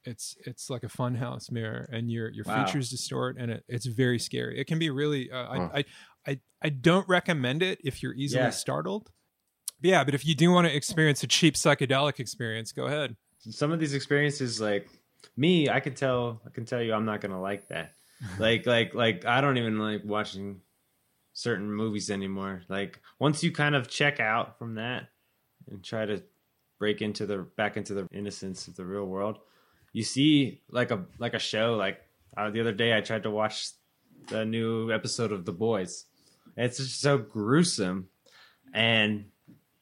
[0.03, 2.65] it's it's like a funhouse mirror and your your Wow.
[2.65, 4.59] features distort and it, it's very scary.
[4.59, 5.69] It can be really uh, Huh.
[5.73, 5.85] I, I
[6.31, 8.49] I I don't recommend it if you're easily Yeah.
[8.49, 9.11] startled.
[9.81, 13.15] Yeah, but if you do want to experience a cheap psychedelic experience, go ahead.
[13.39, 14.87] some of these experiences like
[15.37, 17.93] me i can tell i can tell you i'm not gonna like that.
[18.39, 20.61] Like like like i don't even like watching
[21.33, 22.61] certain movies anymore.
[22.69, 25.09] Like once you kind of check out from that
[25.69, 26.21] and try to
[26.77, 29.37] break into the back into the innocence of the real world
[29.93, 32.01] you see like a like a show like
[32.37, 33.69] uh, the other day i tried to watch
[34.27, 36.05] the new episode of the boys.
[36.55, 38.07] It's just so gruesome
[38.73, 39.25] and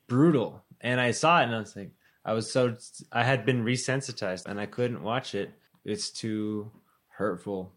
[0.10, 1.92] brutal and i saw it and i was like
[2.26, 2.76] I was so
[3.14, 5.52] I had been resensitized and I couldn't watch it.
[5.86, 6.70] It's too
[7.08, 7.72] hurtful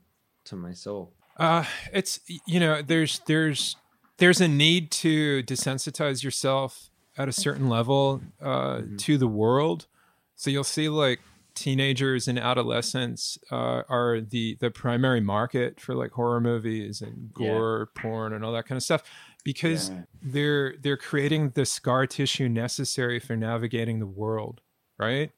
[0.46, 1.14] to my soul.
[1.38, 3.76] Uh, it's you know there's there's
[4.18, 9.86] there's a need to desensitize yourself at a certain level uh, to the world.
[10.34, 11.20] So you'll see like
[11.54, 17.46] teenagers and adolescents uh, are the the primary market for like horror movies and Yeah.
[17.48, 19.02] gore porn and all that kind of stuff
[19.44, 20.02] because Yeah.
[20.22, 24.60] they're they're creating the scar tissue necessary for navigating the world,
[24.98, 25.30] right?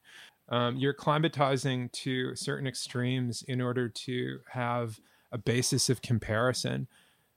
[0.49, 4.99] Um, you're climatizing to certain extremes in order to have
[5.31, 6.87] a basis of comparison.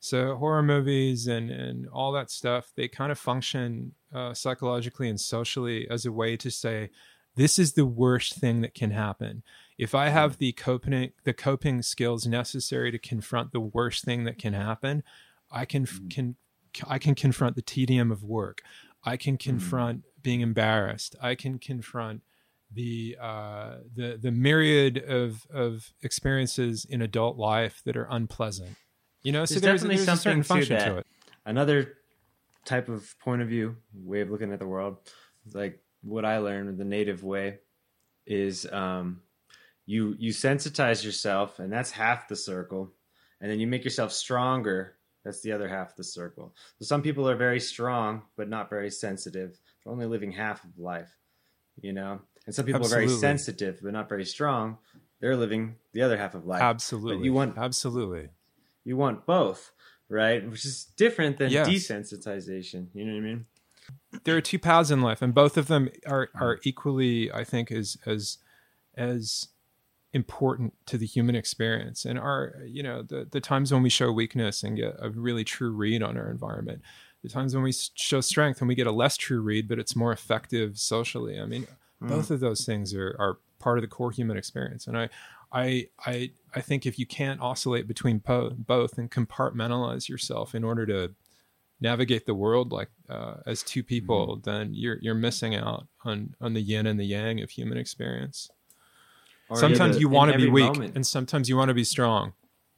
[0.01, 5.21] So horror movies and and all that stuff, they kind of function uh, psychologically and
[5.21, 6.91] socially as a way to say,
[7.35, 9.43] this is the worst thing that can happen.
[9.79, 14.39] If I have the coping the coping skills necessary to confront the worst thing that
[14.39, 15.03] can happen,
[15.51, 16.37] I can can
[16.87, 18.63] I can confront the tedium of work.
[19.05, 21.17] I can confront being embarrassed.
[21.21, 22.23] I can confront
[22.71, 28.77] the uh, the the myriad of of experiences in adult life that are unpleasant.
[29.23, 30.95] You know, so There's there's, definitely there's a certain something to function that.
[30.95, 31.07] to it.
[31.47, 31.95] Another
[32.65, 34.99] type of point of view, way of looking at the world,
[35.55, 37.59] like what I learned the native way
[38.27, 39.23] is um,
[39.87, 42.93] you you sensitize yourself, and that's half the circle,
[43.41, 44.95] and then you make yourself stronger.
[45.25, 46.55] That's the other half of the circle.
[46.79, 49.59] So some people are very strong, but not very sensitive.
[49.85, 51.11] They're only living half of life,
[51.81, 52.21] you know.
[52.47, 54.79] And some people are very sensitive, but not very strong.
[55.21, 56.63] They're living the other half of life.
[56.63, 58.29] Absolutely, But you want absolutely.
[58.85, 59.73] you want both,
[60.09, 60.49] right?
[60.49, 61.69] Which is different than Yes.
[61.69, 62.89] desensitization.
[62.95, 63.47] You know what I mean?
[64.25, 66.43] there are two paths in life, and both of them are hmm.
[66.43, 68.39] are equally, I think, as as
[68.97, 69.49] as
[70.13, 72.05] important to the human experience.
[72.05, 75.45] And are you know the the times when we show weakness and get a really
[75.45, 76.83] true read on our environment,
[77.23, 79.97] the times when we show strength and we get a less true read, but it's
[79.97, 81.39] more effective socially.
[81.41, 81.67] I mean,
[82.01, 84.87] both of those things are are part of the core human experience.
[84.87, 85.09] And I
[85.53, 90.65] I I I think if you can't oscillate between po- both and compartmentalize yourself in
[90.65, 91.15] order to
[91.81, 96.55] navigate the world like uh, as two people, then you're you're missing out on on
[96.55, 98.51] the yin and the yang of human experience.
[99.55, 100.95] Sometimes you want to be weak, moment.
[100.95, 102.35] and sometimes you want to be strong.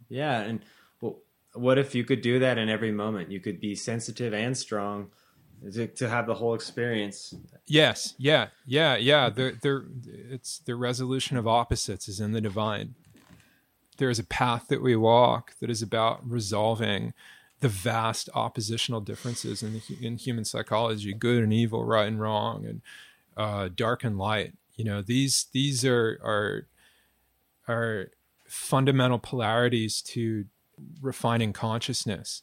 [0.08, 0.60] yeah, and
[1.00, 1.18] well,
[1.54, 3.30] what if you could do that in every moment?
[3.30, 5.10] You could be sensitive and strong
[5.72, 7.34] to, to have the whole experience.
[7.66, 9.28] Yes, yeah, yeah, yeah.
[9.28, 9.86] The the
[10.30, 12.94] it's the resolution of opposites is in the divine.
[13.98, 17.12] There is a path that we walk that is about resolving
[17.60, 22.64] the vast oppositional differences in the, in human psychology, good and evil, right and wrong,
[22.64, 22.80] and
[23.36, 24.54] uh, dark and light.
[24.74, 26.66] You know, these these are are
[27.68, 28.10] are
[28.48, 30.46] fundamental polarities to
[31.00, 32.42] refining consciousness.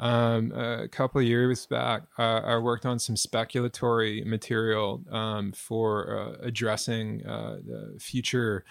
[0.00, 6.18] Um, a couple of years back, uh, I worked on some speculatory material um, for
[6.18, 8.64] uh, addressing uh, the future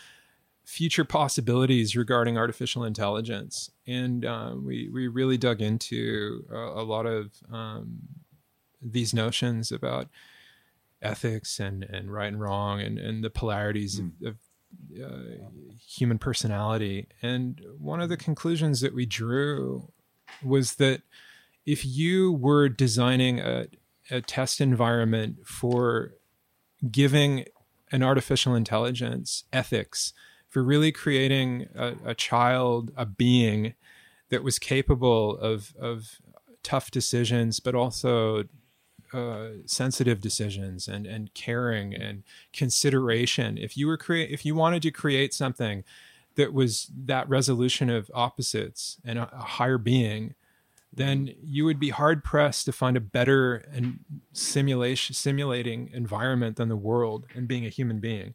[0.66, 7.06] future possibilities regarding artificial intelligence, and um, we we really dug into a, a lot
[7.06, 8.00] of um,
[8.82, 10.08] these notions about
[11.02, 14.36] ethics and and right and wrong and and the polarities of, of
[15.04, 15.47] uh,
[15.86, 17.08] human personality.
[17.22, 19.91] And one of the conclusions that we drew
[20.43, 21.02] was that
[21.66, 23.68] if you were designing a,
[24.10, 26.14] a test environment for
[26.89, 27.45] giving
[27.91, 30.14] an artificial intelligence ethics,
[30.49, 33.74] for really creating a, a child, a being
[34.30, 36.20] that was capable of, of
[36.64, 38.43] tough decisions, but also
[39.14, 43.57] uh, sensitive decisions and and caring and consideration.
[43.57, 45.84] If you were create, if you wanted to create something
[46.36, 50.36] that was that resolution of opposites and a, a higher being,
[50.93, 53.99] then you would be hard pressed to find a better and
[54.34, 58.34] simulation simulating environment than the world and being a human being.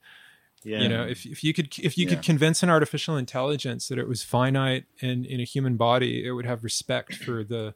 [0.64, 2.16] Yeah, You know, if, if you could if you Yeah.
[2.16, 6.32] could convince an artificial intelligence that it was finite and in a human body, it
[6.32, 7.74] would have respect for the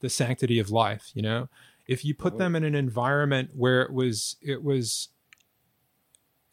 [0.00, 1.10] the sanctity of life.
[1.14, 1.48] You know,
[1.88, 5.08] if you put them in an environment where it was it was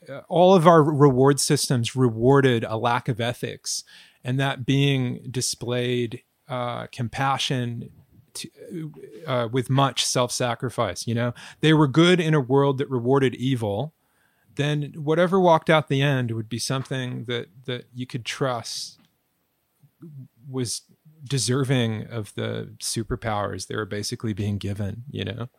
[0.09, 3.83] uh, all of our reward systems rewarded a lack of ethics,
[4.23, 7.89] and that being displayed uh, compassion
[8.33, 8.49] to,
[9.27, 11.05] uh, with much self-sacrifice.
[11.05, 13.93] You know, they were good in a world that rewarded evil.
[14.55, 18.99] Then whatever walked out the end would be something that that you could trust
[20.49, 20.83] was
[21.27, 25.03] deserving of the superpowers they were basically being given.
[25.09, 25.49] You know,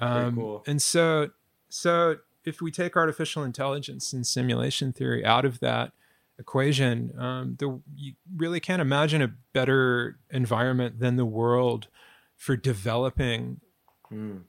[0.00, 0.64] um, cool.
[0.66, 1.30] and so
[1.68, 5.92] so if we take artificial intelligence and simulation theory out of that
[6.38, 11.88] equation, um, the, you really can't imagine a better environment than the world
[12.36, 13.60] for developing
[14.12, 14.42] Mm.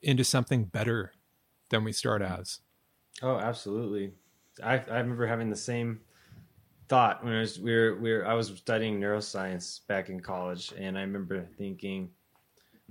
[0.00, 1.12] into something better
[1.70, 2.60] than we start as.
[3.20, 4.12] Oh, absolutely.
[4.62, 6.02] I I remember having the same
[6.88, 10.72] thought when I was we were we were I was studying neuroscience back in college,
[10.76, 12.10] and I remember thinking,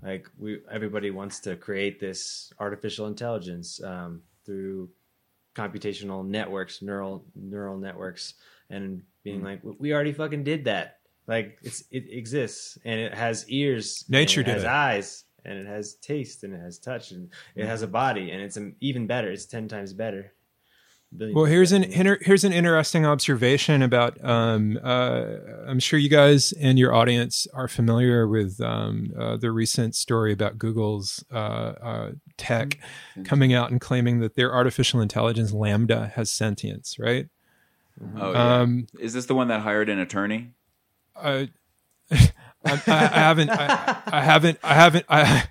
[0.01, 4.89] like we everybody wants to create this artificial intelligence um, through
[5.55, 8.35] computational networks, neural neural networks,
[8.69, 10.99] and being like, we already fucking did that.
[11.27, 14.69] Like it's it exists, and it has ears, Nature it has it.
[14.69, 18.43] eyes, and it has taste, and it has touch, and it has a body, and
[18.43, 19.31] it's even better.
[19.31, 20.33] It's ten times better.
[21.15, 24.23] Billion Well, here's an inter- here's an interesting observation about.
[24.23, 25.25] Um, uh,
[25.67, 30.33] I'm sure you guys and your audience are familiar with um, uh, the recent story
[30.33, 31.35] about Google's uh,
[31.81, 32.79] uh, tech
[33.23, 36.97] coming out and claiming that their artificial intelligence LaMDA has sentience.
[36.99, 37.27] Right?
[38.17, 38.59] Oh, yeah.
[38.59, 40.51] Um, Is this the one that hired an attorney?
[41.15, 41.49] I,
[42.11, 42.31] I,
[42.65, 45.43] I haven't, I, I haven't, I haven't, I,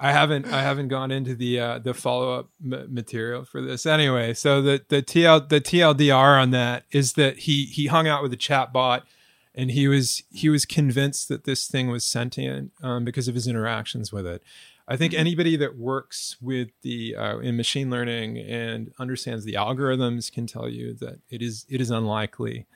[0.00, 3.84] I haven't, I haven't gone into the uh, the follow up m- material for this
[3.84, 4.34] anyway.
[4.34, 8.32] So the the TL the TLDR on that is that he he hung out with
[8.32, 9.06] a chat bot,
[9.54, 13.46] and he was he was convinced that this thing was sentient um, because of his
[13.46, 14.42] interactions with it.
[14.88, 20.32] I think anybody that works with the uh, in machine learning and understands the algorithms
[20.32, 22.66] can tell you that it is it is unlikely.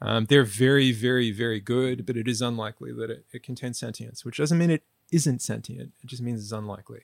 [0.00, 4.26] Um, they're very, very, very good, but it is unlikely that it, it contains sentience,
[4.26, 4.82] which doesn't mean it
[5.12, 5.92] isn't sentient.
[6.02, 7.02] It just means it's unlikely.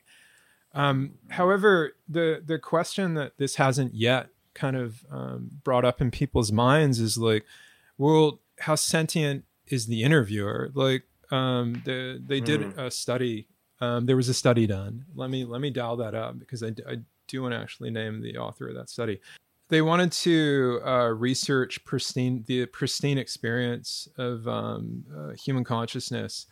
[0.74, 6.10] Um, however, the the question that this hasn't yet kind of um, brought up in
[6.10, 7.44] people's minds is like,
[7.98, 10.70] well, how sentient is the interviewer?
[10.74, 12.78] Like, um, the, they did Hmm.
[12.78, 13.48] a study.
[13.80, 15.06] Um, there was a study done.
[15.14, 16.70] Let me let me dial that up because I
[17.26, 19.20] do want to actually name the author of that study
[19.72, 26.46] they wanted to uh, research pristine the pristine experience of um, uh, human consciousness,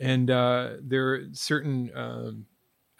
[0.00, 2.46] and uh, there are certain um,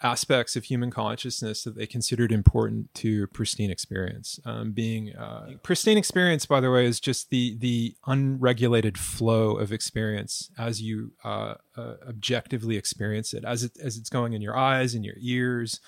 [0.01, 4.39] aspects of human consciousness that they considered important to pristine experience.
[4.45, 9.71] Um, being uh, pristine experience, by the way, is just the the unregulated flow of
[9.71, 14.57] experience as you uh, uh, objectively experience it, as it as it's going in your
[14.57, 15.79] eyes, in your ears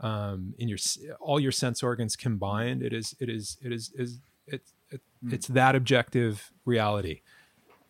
[0.00, 0.78] um, in your
[1.20, 2.82] all your sense organs combined.
[2.82, 5.00] It is it is it is is it's it,
[5.30, 7.20] it's that objective reality,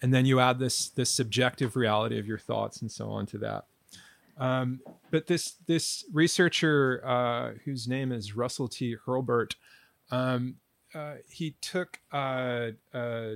[0.03, 3.39] and then you add this this subjective reality of your thoughts and so on to
[3.39, 3.65] that.
[4.39, 4.81] Um,
[5.11, 8.97] but this this researcher uh, whose name is Russell T.
[9.07, 9.55] Hurlbert,
[10.11, 10.57] um,
[10.95, 13.33] uh, he took uh, uh,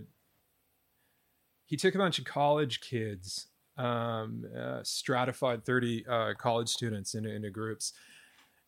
[1.67, 7.31] he took a bunch of college kids, um, uh, stratified thirty uh, college students into,
[7.31, 7.93] into groups,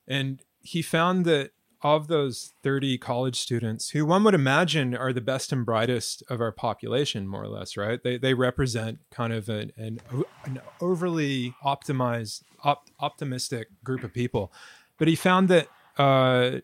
[0.06, 1.52] and he found that
[1.82, 6.40] of those 30 college students who one would imagine are the best and brightest of
[6.40, 8.03] our population more or less right?
[8.03, 10.01] They, they represent kind of an, an,
[10.44, 14.53] an overly optimized op, optimistic group of people.
[14.98, 16.61] But he found that uh,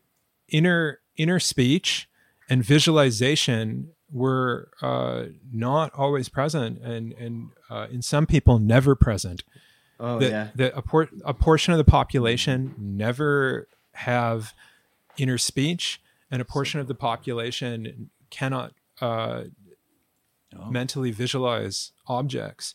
[0.48, 2.08] inner inner speech
[2.48, 9.44] and visualization were uh, not always present and and uh, in some people never present.
[10.00, 10.48] Oh that, yeah.
[10.56, 14.52] that a, por- a portion of the population never have
[15.18, 19.44] inner speech and a portion of the population cannot uh,
[20.54, 20.70] Oh.
[20.70, 22.74] mentally visualize objects.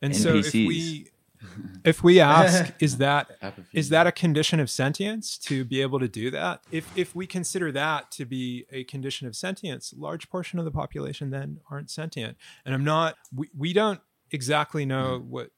[0.00, 1.06] And so if we
[1.84, 3.30] if we ask is that
[3.72, 6.62] is that a condition of sentience to be able to do that?
[6.72, 10.72] If if we consider that to be a condition of sentience large portion of the
[10.72, 12.36] population then aren't sentient.
[12.64, 14.00] And i'm not we, we don't
[14.32, 15.50] exactly know what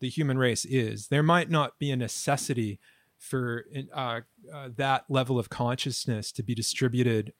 [0.00, 1.06] the human race is.
[1.06, 2.80] There might not be a necessity
[3.26, 4.20] for uh,
[4.54, 7.32] uh, that level of consciousness to be distributed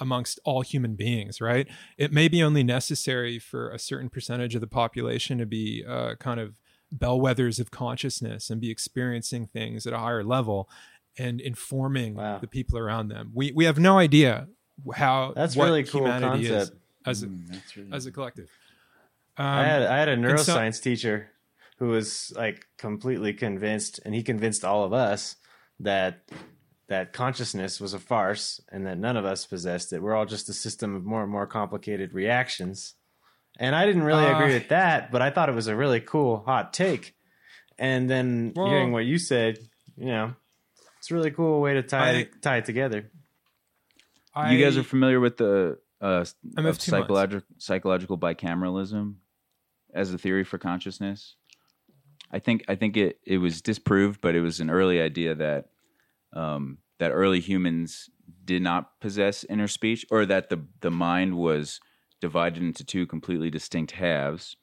[0.00, 4.60] amongst all human beings right it may be only necessary for a certain percentage of
[4.60, 6.54] the population to be uh, kind of
[6.94, 10.68] bellwethers of consciousness and be experiencing things at a higher level
[11.16, 12.38] and informing Wow.
[12.38, 13.30] the people around them.
[13.32, 14.48] We we have no idea
[14.96, 16.72] how That's what really cool humanity concept.
[16.72, 18.48] is as a, Mm, really as a collective.
[19.36, 21.30] Um, I had I had a and so- neuroscience teacher
[21.78, 25.36] who was like completely convinced, and he convinced all of us
[25.80, 26.30] that
[26.88, 30.02] that consciousness was a farce and that none of us possessed it.
[30.02, 32.94] We're all just a system of more and more complicated reactions.
[33.58, 36.00] And I didn't really Uh, agree with that, but I thought it was a really
[36.00, 37.14] cool hot take.
[37.78, 39.58] And then Well- hearing what you said,
[39.96, 40.34] you know,
[40.98, 43.10] it's a really cool way to tie I- it, tie it together.
[44.50, 46.24] you guys are familiar with the uh,
[46.56, 46.84] I months.
[46.84, 49.14] psychological psychological bicameralism
[49.94, 51.36] as a theory for consciousness.
[52.34, 55.66] I think I think it it was disproved, but it was an early idea that
[56.32, 58.10] um, that early humans
[58.44, 61.80] did not possess inner speech, or that the the mind was
[62.20, 64.56] divided into two completely distinct halves.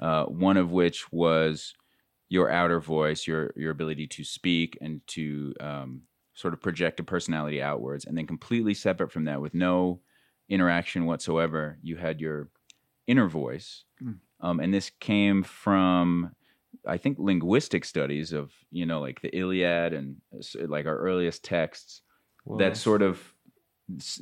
[0.00, 1.74] Uh, one of which was
[2.28, 6.02] your outer voice, your your ability to speak and to um,
[6.34, 10.00] sort of project a personality outwards, and then completely separate from that, with no
[10.48, 12.48] interaction whatsoever, you had your
[13.06, 13.84] inner voice,
[14.40, 16.34] um, and this came from,
[16.86, 20.20] I think, linguistic studies of you know like the Iliad and
[20.66, 22.02] like our earliest texts
[22.58, 23.34] that sort of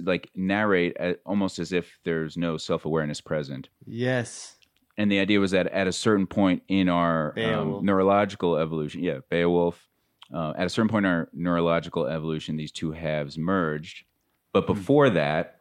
[0.03, 4.57] like narrate almost as if there's no self awareness present Yes.
[4.99, 9.19] and the idea was that at a certain point in our um, neurological evolution, yeah,
[9.31, 9.89] Beowulf,
[10.35, 14.05] uh, at a certain point in our neurological evolution, these two halves merged.
[14.53, 14.73] But Hmm.
[14.75, 15.61] before that,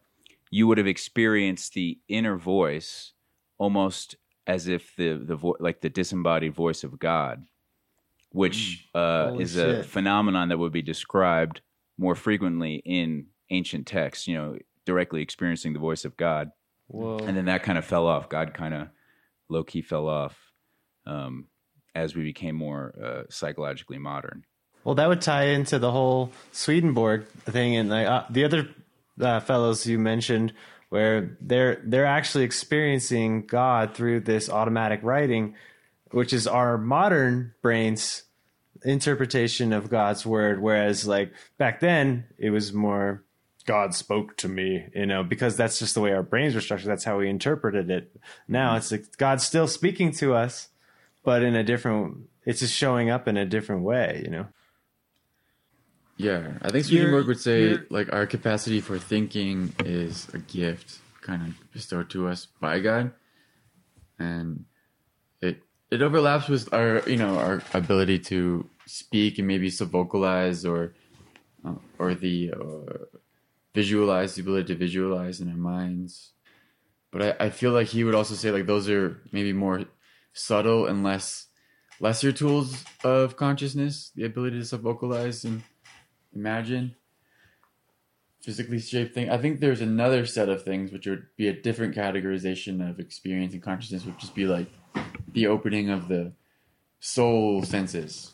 [0.51, 3.13] you would have experienced the inner voice
[3.57, 4.15] almost
[4.49, 7.45] as if the the vo- like the disembodied voice of God,
[8.31, 9.29] which uh, Hmm.
[9.31, 11.61] Holy is a phenomenon that would be described
[11.97, 14.27] more frequently in ancient texts.
[14.27, 16.51] You know, directly experiencing the voice of God
[16.87, 17.19] Whoa.
[17.19, 18.27] and then that kind of fell off.
[18.27, 18.87] God kind of
[19.49, 20.35] low key fell off
[21.05, 21.45] um,
[21.93, 24.45] as we became more uh, psychologically modern.
[24.83, 28.69] Well, that would tie into the whole Swedenborg thing, and like, uh, the other
[29.19, 30.53] uh, fellows you mentioned,
[30.89, 35.55] where they're they're actually experiencing God through this automatic writing,
[36.11, 38.23] which is our modern brains
[38.83, 40.61] interpretation of God's word.
[40.61, 43.23] Whereas, like back then, it was more
[43.65, 46.89] God spoke to me, you know, because that's just the way our brains were structured.
[46.89, 48.15] That's how we interpreted it.
[48.47, 50.69] Now it's like God's still speaking to us,
[51.23, 52.29] but in a different.
[52.45, 54.47] It's just showing up in a different way, you know.
[56.19, 61.41] Yeah, I think Swedenborg would say like our capacity for thinking is a gift kind
[61.41, 63.11] of bestowed to us by God,
[64.19, 64.65] and
[65.39, 70.93] it it overlaps with our you know our ability to speak and maybe vocalize or
[71.65, 73.17] uh, or the uh,
[73.73, 76.33] visualize the ability to visualize in our minds.
[77.11, 79.85] But I, I feel like he would also say like those are maybe more
[80.33, 81.47] subtle and less
[82.01, 85.63] lesser tools of consciousness, the ability to vocalize and
[86.33, 86.95] imagine
[88.41, 89.29] physically shaped thing.
[89.29, 93.53] I think there's another set of things which would be a different categorization of experience
[93.53, 94.67] and consciousness, would just be like
[95.33, 96.33] the opening of the
[96.99, 98.31] soul senses,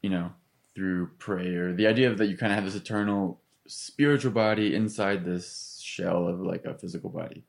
[0.00, 0.32] you know,
[0.74, 1.72] through prayer.
[1.72, 6.40] The idea that you kind of have this eternal spiritual body inside this shell of
[6.40, 7.44] like a physical body.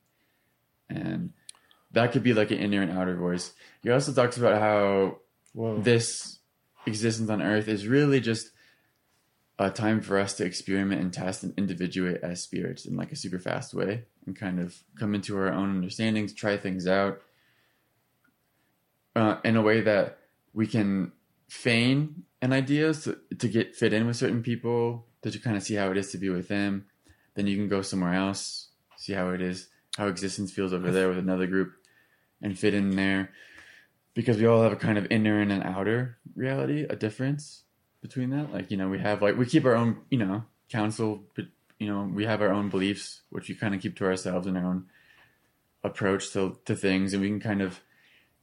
[0.90, 1.32] And
[1.92, 3.52] that could be like an inner and outer voice.
[3.82, 5.18] He also talks about how
[5.54, 6.38] this
[6.86, 8.50] existence on earth is really just
[9.58, 13.16] a time for us to experiment and test and individuate as spirits in like a
[13.16, 17.20] super fast way and kind of come into our own understandings, try things out
[19.16, 20.18] uh, in a way that
[20.54, 21.10] we can
[21.48, 25.74] feign an idea to, to get fit in with certain people, to kind of see
[25.74, 26.86] how it is to be with them.
[27.34, 31.08] Then you can go somewhere else, see how it is, how existence feels over there
[31.08, 31.72] with another group,
[32.40, 33.30] and fit in there.
[34.14, 37.64] Because we all have a kind of inner and an outer reality, a difference
[38.00, 38.52] between that.
[38.52, 41.46] Like, you know, we have like, we keep our own, you know, counsel, but,
[41.78, 44.56] you know, we have our own beliefs, which we kind of keep to ourselves and
[44.56, 44.86] our own
[45.84, 47.12] approach to, to things.
[47.12, 47.80] And we can kind of,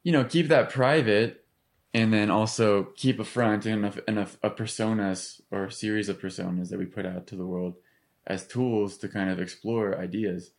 [0.04, 1.46] you know, keep that private
[1.94, 6.10] and then also keep a front and a, and a, a personas or a series
[6.10, 7.76] of personas that we put out to the world
[8.28, 10.52] as tools to kind of explore ideas.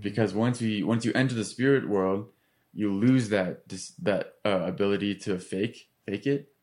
[0.00, 2.28] Because once we once you enter the spirit world,
[2.72, 3.68] you lose that
[4.02, 6.53] that uh, ability to fake fake it.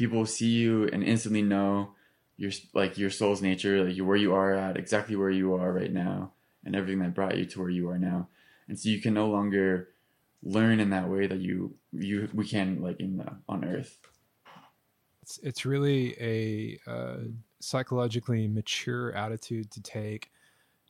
[0.00, 1.90] People see you and instantly know
[2.38, 5.92] your like your soul's nature, like where you are at, exactly where you are right
[5.92, 6.32] now,
[6.64, 8.28] and everything that brought you to where you are now.
[8.66, 9.90] And so you can no longer
[10.42, 13.98] learn in that way that you you we can like in the, on Earth.
[15.20, 17.24] it's it's really a uh,
[17.60, 20.30] psychologically mature attitude to take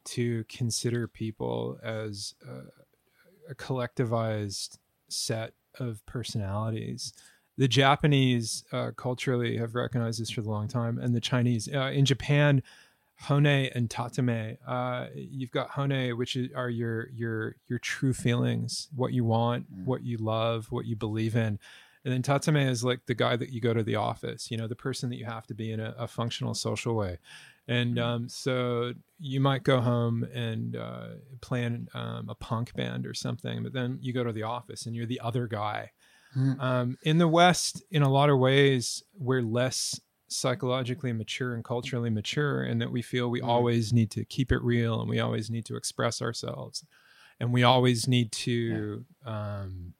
[0.04, 2.70] to consider people as uh,
[3.50, 4.78] a collectivized
[5.08, 7.12] set of personalities.
[7.60, 11.90] The Japanese uh, culturally have recognized this for a long time, and the Chinese uh,
[11.92, 12.62] in Japan,
[13.28, 14.56] honne and tatemae.
[14.66, 20.02] Uh, you've got honne, which are your your your true feelings, what you want, what
[20.02, 21.58] you love, what you believe in,
[22.04, 24.66] And then tatemae is like the guy that you go to the office, you know,
[24.66, 27.18] the person that you have to be in a, a functional social way.
[27.68, 31.08] And um, so you might go home and uh,
[31.40, 34.96] plan um, a punk band or something, but then you go to the office and
[34.96, 35.90] you're the other guy.
[36.60, 42.10] Um, in the West, in a lot of ways, we're less psychologically mature and culturally
[42.10, 45.50] mature, and that we feel we always need to keep it real and we always
[45.50, 46.84] need to express ourselves,
[47.40, 49.04] and we always need to.
[49.24, 49.94] Um,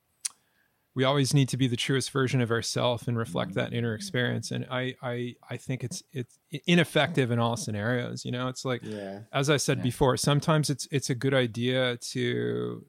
[0.95, 4.51] we always need to be the truest version of ourselves and reflect that inner experience
[4.51, 8.83] and I, I i think it's it's ineffective in all scenarios you know it's like
[8.83, 9.21] Yeah.
[9.33, 9.85] as i said Yeah.
[9.85, 12.85] before sometimes it's it's a good idea to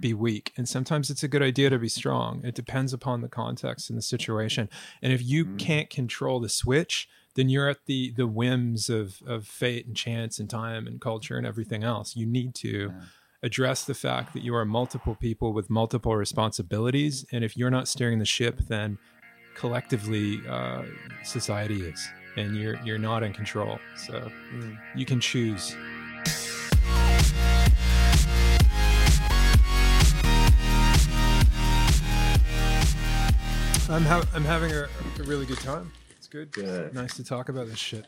[0.00, 0.52] be weak.
[0.56, 2.42] And sometimes it's a good idea to be strong.
[2.44, 4.68] It depends upon the context and the situation.
[5.00, 9.46] And if you can't control the switch then you're at the the whims of of
[9.46, 12.16] fate and chance and time and culture and everything else.
[12.16, 12.92] You need to
[13.42, 17.24] address the fact that you are multiple people with multiple responsibilities.
[17.32, 18.98] And if you're not steering the ship then
[19.54, 20.82] collectively uh,
[21.24, 22.06] society is.
[22.36, 23.78] And you're you're not in control.
[23.96, 24.30] So
[24.94, 25.76] you can choose
[33.92, 34.84] I'm ha- I'm having a,
[35.18, 35.92] a really good time.
[36.16, 36.50] It's good.
[36.50, 36.94] Good.
[36.94, 38.06] Nice to talk about this shit.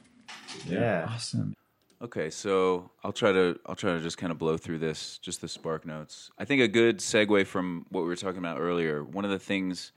[0.66, 1.06] Yeah.
[1.10, 1.54] Awesome.
[2.00, 5.42] Okay, so I'll try to I'll try to just kind of blow through this, just
[5.42, 6.30] the spark notes.
[6.38, 9.04] I think a good segue from what we were talking about earlier.
[9.04, 9.92] One of the things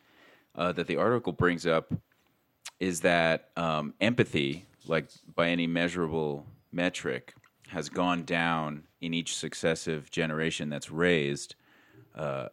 [0.55, 1.93] uh, that the article brings up
[2.81, 7.33] is that um, empathy, like by any measurable metric,
[7.69, 11.55] has gone down in each successive generation that's raised,
[12.13, 12.49] uh,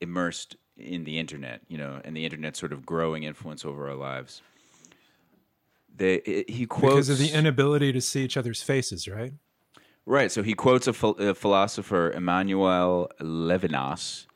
[0.00, 1.60] immersed in the internet.
[1.68, 4.42] You know, and the internet's sort of growing influence over our lives.
[5.94, 9.32] They, it- he quotes Because of the inability to see each other's faces, right?
[10.04, 10.32] Right.
[10.32, 14.26] So he quotes a, phil- a philosopher, Emmanuel Levinas,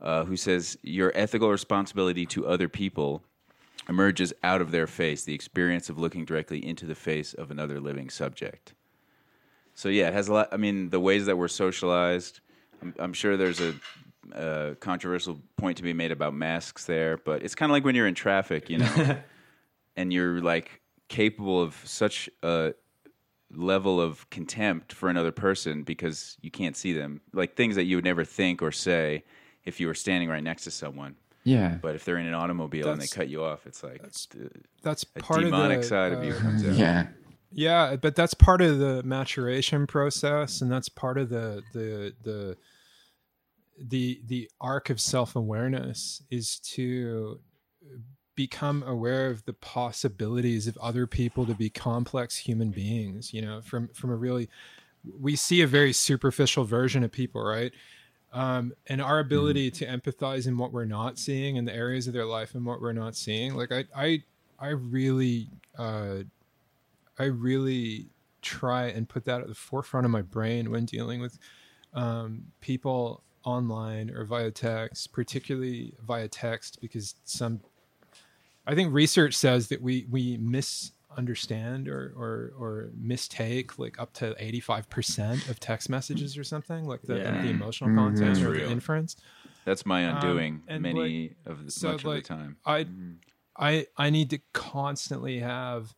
[0.00, 3.22] uh, who says, Your ethical responsibility to other people
[3.88, 7.80] emerges out of their face, the experience of looking directly into the face of another
[7.80, 8.74] living subject.
[9.74, 10.48] So, yeah, it has a lot.
[10.52, 12.40] I mean, the ways that we're socialized,
[12.82, 13.74] I'm, I'm sure there's a,
[14.34, 17.94] a controversial point to be made about masks there, but it's kind of like when
[17.94, 19.16] you're in traffic, you know,
[19.96, 22.74] and you're like capable of such a
[23.52, 27.20] level of contempt for another person because you can't see them.
[27.32, 29.24] Like things that you would never think or say
[29.64, 31.16] if you were standing right next to someone.
[31.44, 31.78] Yeah.
[31.80, 34.50] But if they're in an automobile and they cut you off, it's like the,
[34.82, 36.74] That's a part demonic of the side of you uh, comes out.
[36.74, 37.06] Yeah.
[37.50, 42.56] Yeah, but that's part of the maturation process, and that's part of the the the
[43.80, 47.40] the the arc of self awareness is to
[48.34, 53.32] become aware of the possibilities of other people to be complex human beings.
[53.32, 54.48] You know, from from a really
[55.18, 57.72] we see a very superficial version of people, right?
[58.32, 62.12] Um, and our ability to empathize in what we're not seeing in the areas of
[62.12, 63.54] their life and what we're not seeing.
[63.54, 64.22] Like I, I,
[64.58, 65.48] I really,
[65.78, 66.18] uh,
[67.18, 68.10] I really
[68.42, 71.38] try and put that at the forefront of my brain when dealing with
[71.94, 77.60] um, people online or via text, particularly via text, because some,
[78.66, 84.34] I think research says that we we misunderstand or or, or mistake like up to
[84.38, 87.42] eighty five percent of text messages or something like the, Yeah.
[87.42, 87.98] the emotional mm-hmm.
[87.98, 88.66] content That's or real.
[88.66, 89.16] the inference.
[89.64, 92.56] That's my um, undoing and, many of the, so, much like, of the time.
[92.64, 93.12] I mm-hmm.
[93.56, 95.94] I I need to constantly have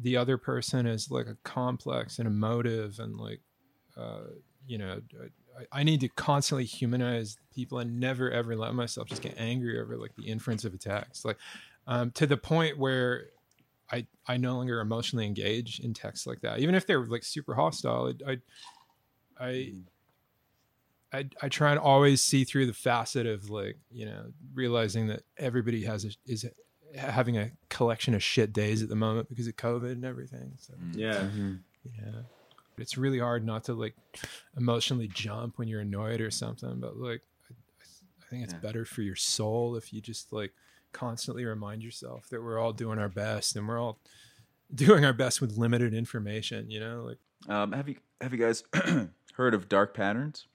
[0.00, 3.40] the other person as like a complex and emotive and like
[3.96, 4.26] uh
[4.66, 5.00] you know
[5.58, 9.80] I, I need to constantly humanize people and never ever let myself just get angry
[9.80, 11.38] over like the inference of attacks, like
[11.86, 13.26] um to the point where
[13.90, 16.60] I I no longer emotionally engage in texts like that.
[16.60, 18.38] Even if they're like super hostile I I
[19.40, 19.72] I,
[21.12, 25.22] I, I try and always see through the facet of like you know realizing that
[25.36, 26.46] everybody has a, is
[26.96, 30.52] having a collection of shit days at the moment because of COVID and everything.
[30.58, 30.96] So mm.
[30.96, 31.14] Yeah.
[31.14, 31.54] Mm-hmm.
[31.84, 32.22] yeah,
[32.78, 33.94] it's really hard not to like
[34.56, 36.80] emotionally jump when you're annoyed or something.
[36.80, 37.54] But like, I,
[38.22, 38.58] I think it's Yeah.
[38.60, 40.52] better for your soul if you just like
[40.92, 43.98] constantly remind yourself that we're all doing our best and we're all
[44.74, 46.70] doing our best with limited information.
[46.70, 47.18] You know, like
[47.54, 48.62] Um, have you have you guys
[49.34, 50.46] heard of dark patterns?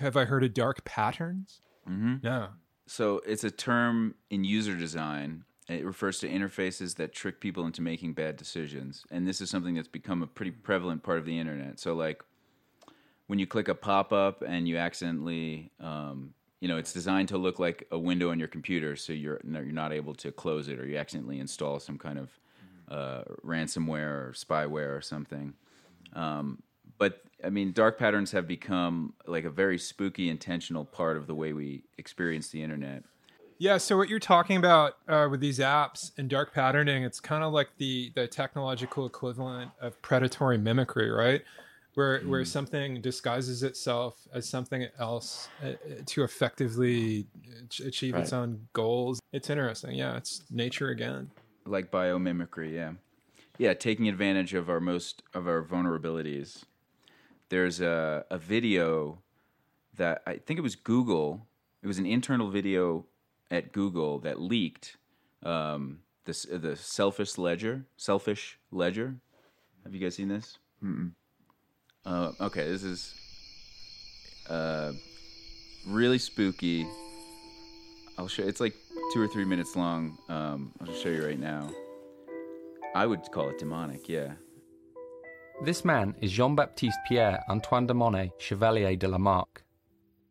[0.00, 1.60] have I heard of dark patterns?
[1.88, 2.16] Mm-hmm.
[2.22, 2.48] No.
[2.86, 5.44] So it's a term in user design.
[5.68, 9.74] It refers to interfaces that trick people into making bad decisions, and this is something
[9.74, 11.78] that's become a pretty prevalent part of the internet.
[11.78, 12.22] So, like
[13.28, 17.38] when you click a pop up and you accidentally, um, you know, it's designed to
[17.38, 20.78] look like a window on your computer, so you're you're not able to close it,
[20.80, 22.30] or you accidentally install some kind of
[22.88, 25.54] uh, ransomware or spyware or something.
[26.14, 26.62] Um,
[26.98, 31.34] but I mean, dark patterns have become like a very spooky, intentional part of the
[31.34, 33.04] way we experience the internet.
[33.62, 37.44] Yeah, so what you're talking about uh, with these apps and dark patterning, it's kind
[37.44, 41.42] of like the the technological equivalent of predatory mimicry, right?
[41.94, 45.74] Where where something disguises itself as something else uh, uh,
[46.06, 47.28] to effectively
[47.62, 49.20] ach- achieve its own goals.
[49.32, 49.94] It's interesting.
[49.94, 51.30] Yeah, it's nature again.
[51.64, 52.94] like biomimicry yeah
[53.58, 56.64] yeah taking advantage of our most of our vulnerabilities
[57.48, 59.22] there's a, a video
[59.96, 61.46] that i think it was google
[61.80, 63.06] it was an internal video
[63.52, 64.96] at google that leaked
[65.44, 69.14] um, this the selfish ledger selfish ledger.
[69.84, 70.58] Have you guys seen this?
[72.04, 73.14] Uh, okay this is
[74.48, 74.92] uh,
[75.86, 76.86] really spooky.
[78.18, 78.74] I'll show it's like
[79.12, 80.18] two or three minutes long.
[80.28, 81.70] Um, i'll just show you right now.
[82.94, 84.32] I would call it demonic, yeah.
[85.64, 89.64] This man is Jean Baptiste Pierre Antoine de Monet Chevalier de Lamarck.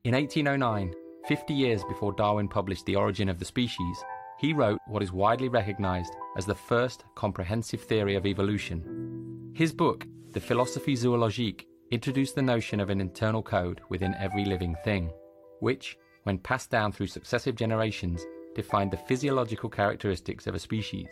[0.04, 0.94] In 1809,
[1.28, 4.04] 50 years before Darwin published The Origin of the Species,
[4.40, 9.52] he wrote what is widely recognized as the first comprehensive theory of evolution.
[9.54, 14.76] His book, The Philosophie Zoologique, introduced the notion of an internal code within every living
[14.84, 15.12] thing,
[15.60, 18.26] which, when passed down through successive generations,
[18.56, 21.08] defined the physiological characteristics of a species.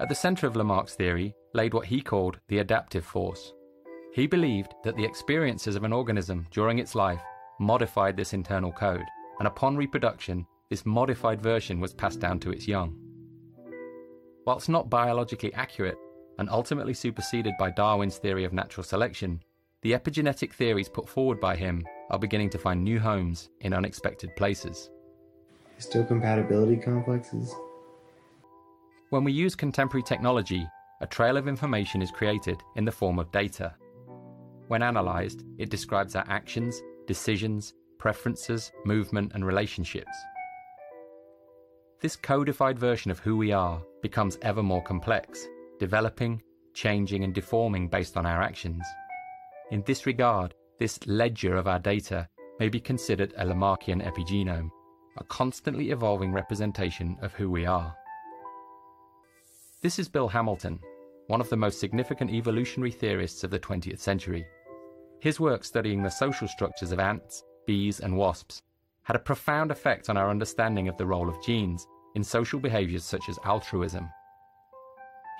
[0.00, 3.52] At the centre of Lamarck's theory laid what he called the adaptive force.
[4.14, 7.22] He believed that the experiences of an organism during its life
[7.58, 9.04] modified this internal code,
[9.38, 12.96] and upon reproduction, this modified version was passed down to its young.
[14.46, 15.98] Whilst not biologically accurate
[16.38, 19.42] and ultimately superseded by Darwin's theory of natural selection,
[19.82, 24.34] the epigenetic theories put forward by him are beginning to find new homes in unexpected
[24.36, 24.90] places.
[25.78, 27.54] Histocompatibility complexes.
[29.10, 30.66] When we use contemporary technology,
[31.00, 33.74] a trail of information is created in the form of data.
[34.68, 40.16] When analysed, it describes our actions, decisions, preferences, movement, and relationships.
[42.00, 45.46] This codified version of who we are becomes ever more complex,
[45.78, 46.42] developing,
[46.74, 48.84] changing, and deforming based on our actions.
[49.70, 52.28] In this regard, this ledger of our data
[52.58, 54.70] may be considered a Lamarckian epigenome,
[55.18, 57.94] a constantly evolving representation of who we are.
[59.80, 60.80] This is Bill Hamilton,
[61.28, 64.44] one of the most significant evolutionary theorists of the 20th century.
[65.20, 68.62] His work studying the social structures of ants, bees, and wasps
[69.04, 73.04] had a profound effect on our understanding of the role of genes in social behaviors
[73.04, 74.08] such as altruism.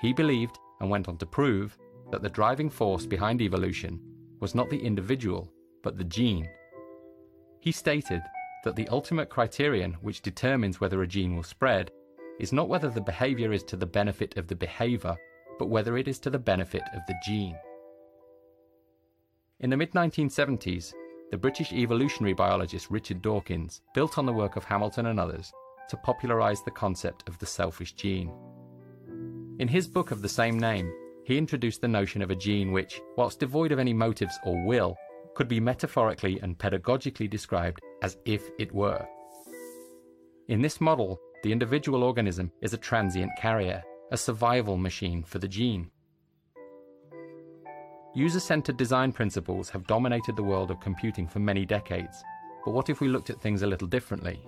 [0.01, 1.77] He believed, and went on to prove,
[2.11, 3.99] that the driving force behind evolution
[4.39, 5.51] was not the individual,
[5.83, 6.47] but the gene.
[7.59, 8.21] He stated
[8.63, 11.91] that the ultimate criterion which determines whether a gene will spread
[12.39, 15.15] is not whether the behavior is to the benefit of the behavior,
[15.57, 17.57] but whether it is to the benefit of the gene.
[19.61, 20.93] In the mid 1970s,
[21.31, 25.53] the British evolutionary biologist Richard Dawkins built on the work of Hamilton and others
[25.89, 28.33] to popularise the concept of the selfish gene.
[29.59, 30.91] In his book of the same name,
[31.23, 34.97] he introduced the notion of a gene which, whilst devoid of any motives or will,
[35.35, 39.07] could be metaphorically and pedagogically described as if it were.
[40.49, 45.47] In this model, the individual organism is a transient carrier, a survival machine for the
[45.47, 45.89] gene.
[48.15, 52.23] User centered design principles have dominated the world of computing for many decades,
[52.63, 54.41] but what if we looked at things a little differently?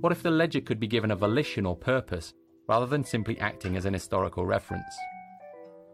[0.00, 2.32] What if the ledger could be given a volition or purpose
[2.66, 4.96] rather than simply acting as an historical reference?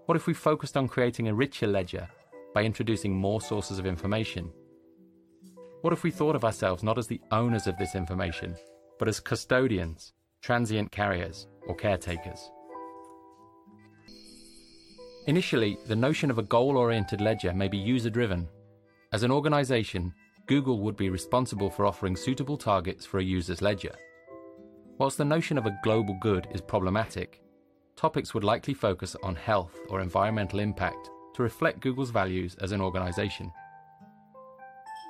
[0.05, 2.09] What if we focused on creating a richer ledger
[2.55, 4.53] by introducing more sources of information?
[5.81, 8.55] What if we thought of ourselves not as the owners of this information,
[9.01, 10.13] but as custodians,
[10.43, 12.53] transient carriers, or caretakers?
[15.27, 18.49] Initially, the notion of a goal oriented ledger may be user driven.
[19.13, 20.15] As an organization,
[20.47, 23.95] Google would be responsible for offering suitable targets for a user's ledger.
[24.99, 27.43] Whilst the notion of a global good is problematic,
[27.97, 32.81] topics would likely focus on health or environmental impact to reflect Google's values as an
[32.81, 33.51] organization.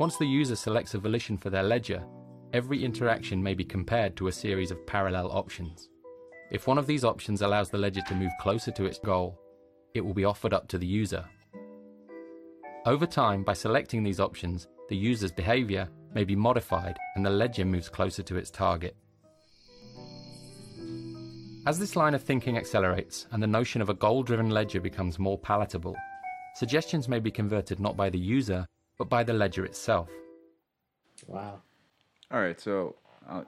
[0.00, 2.02] Once the user selects a volition for their ledger,
[2.54, 5.90] every interaction may be compared to a series of parallel options.
[6.50, 9.38] If one of these options allows the ledger to move closer to its goal,
[9.96, 11.24] it will be offered up to the user.
[12.84, 17.64] Over time, by selecting these options, the user's behavior may be modified and the ledger
[17.64, 18.96] moves closer to its target.
[21.66, 25.18] As this line of thinking accelerates and the notion of a goal driven ledger becomes
[25.18, 25.96] more palatable,
[26.54, 28.64] suggestions may be converted not by the user,
[28.98, 30.08] but by the ledger itself.
[31.26, 31.62] Wow.
[32.30, 32.94] All right, so
[33.28, 33.42] uh,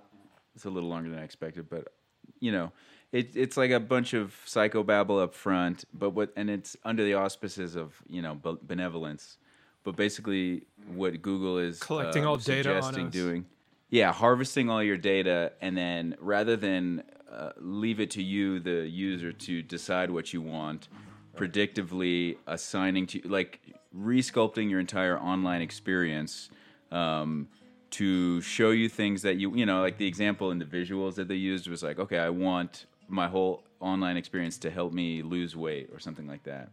[0.56, 1.92] it's a little longer than I expected, but
[2.40, 2.72] you know,
[3.12, 7.14] it, it's like a bunch of psychobabble up front, but what and it's under the
[7.14, 9.38] auspices of you know be- benevolence,
[9.84, 13.12] but basically what Google is Collecting uh, all data on us.
[13.12, 13.46] doing.
[13.90, 17.02] yeah, harvesting all your data, and then rather than
[17.32, 20.88] uh, leave it to you, the user, to decide what you want,
[21.36, 23.60] predictively assigning to like
[23.96, 26.50] resculpting your entire online experience
[26.90, 27.48] um,
[27.90, 31.28] to show you things that you you know like the example in the visuals that
[31.28, 35.56] they used was like okay I want my whole online experience to help me lose
[35.56, 36.70] weight or something like that.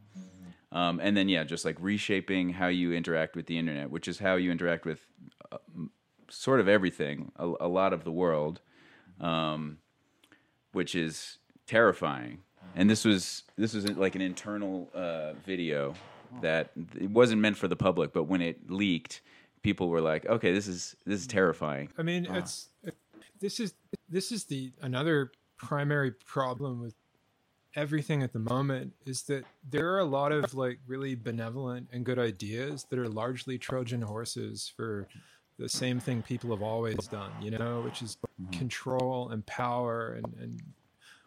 [0.72, 4.20] Um, and then yeah, just like reshaping how you interact with the internet, which is
[4.20, 5.00] how you interact with
[5.52, 5.58] uh,
[6.30, 8.60] sort of everything, a, a lot of the world,
[9.22, 9.78] um,
[10.74, 12.40] which is terrifying.
[12.76, 15.94] And this was this was like an internal uh, video
[16.42, 19.22] that it wasn't meant for the public, but when it leaked,
[19.62, 22.70] people were like, "Okay, this is this is terrifying." I mean, it's
[23.40, 23.74] this is
[24.10, 26.96] this is the another primary problem with
[27.76, 32.06] everything at the moment is that there are a lot of like really benevolent and
[32.06, 35.08] good ideas that are largely Trojan horses for
[35.58, 38.18] the same thing people have always done, you know, which is
[38.52, 40.62] control and power and, and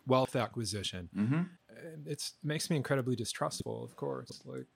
[0.06, 1.09] wealth acquisition.
[1.16, 1.42] Mm-hmm.
[2.06, 4.42] It's makes me incredibly distrustful, of course.
[4.44, 4.66] Like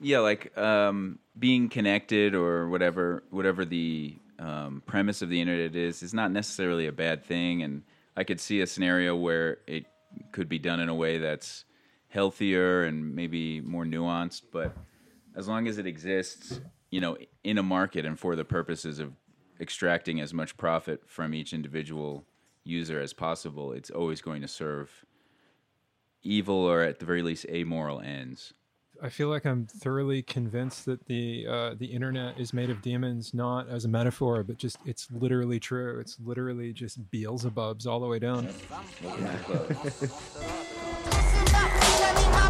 [0.00, 6.02] yeah like um, being connected or whatever whatever the um, premise of the internet is
[6.02, 7.82] is not necessarily a bad thing and
[8.18, 9.86] i could see a scenario where it
[10.32, 11.64] could be done in a way that's
[12.08, 14.76] healthier and maybe more nuanced but
[15.36, 19.12] as long as it exists you know in a market and for the purposes of
[19.60, 22.24] extracting as much profit from each individual
[22.64, 25.04] user as possible it's always going to serve
[26.22, 28.52] evil or at the very least amoral ends
[29.00, 33.32] I feel like I'm thoroughly convinced that the uh, the internet is made of demons,
[33.32, 36.00] not as a metaphor, but just it's literally true.
[36.00, 38.48] It's literally just Beelzebubs all the way down.
[42.10, 42.44] Yeah.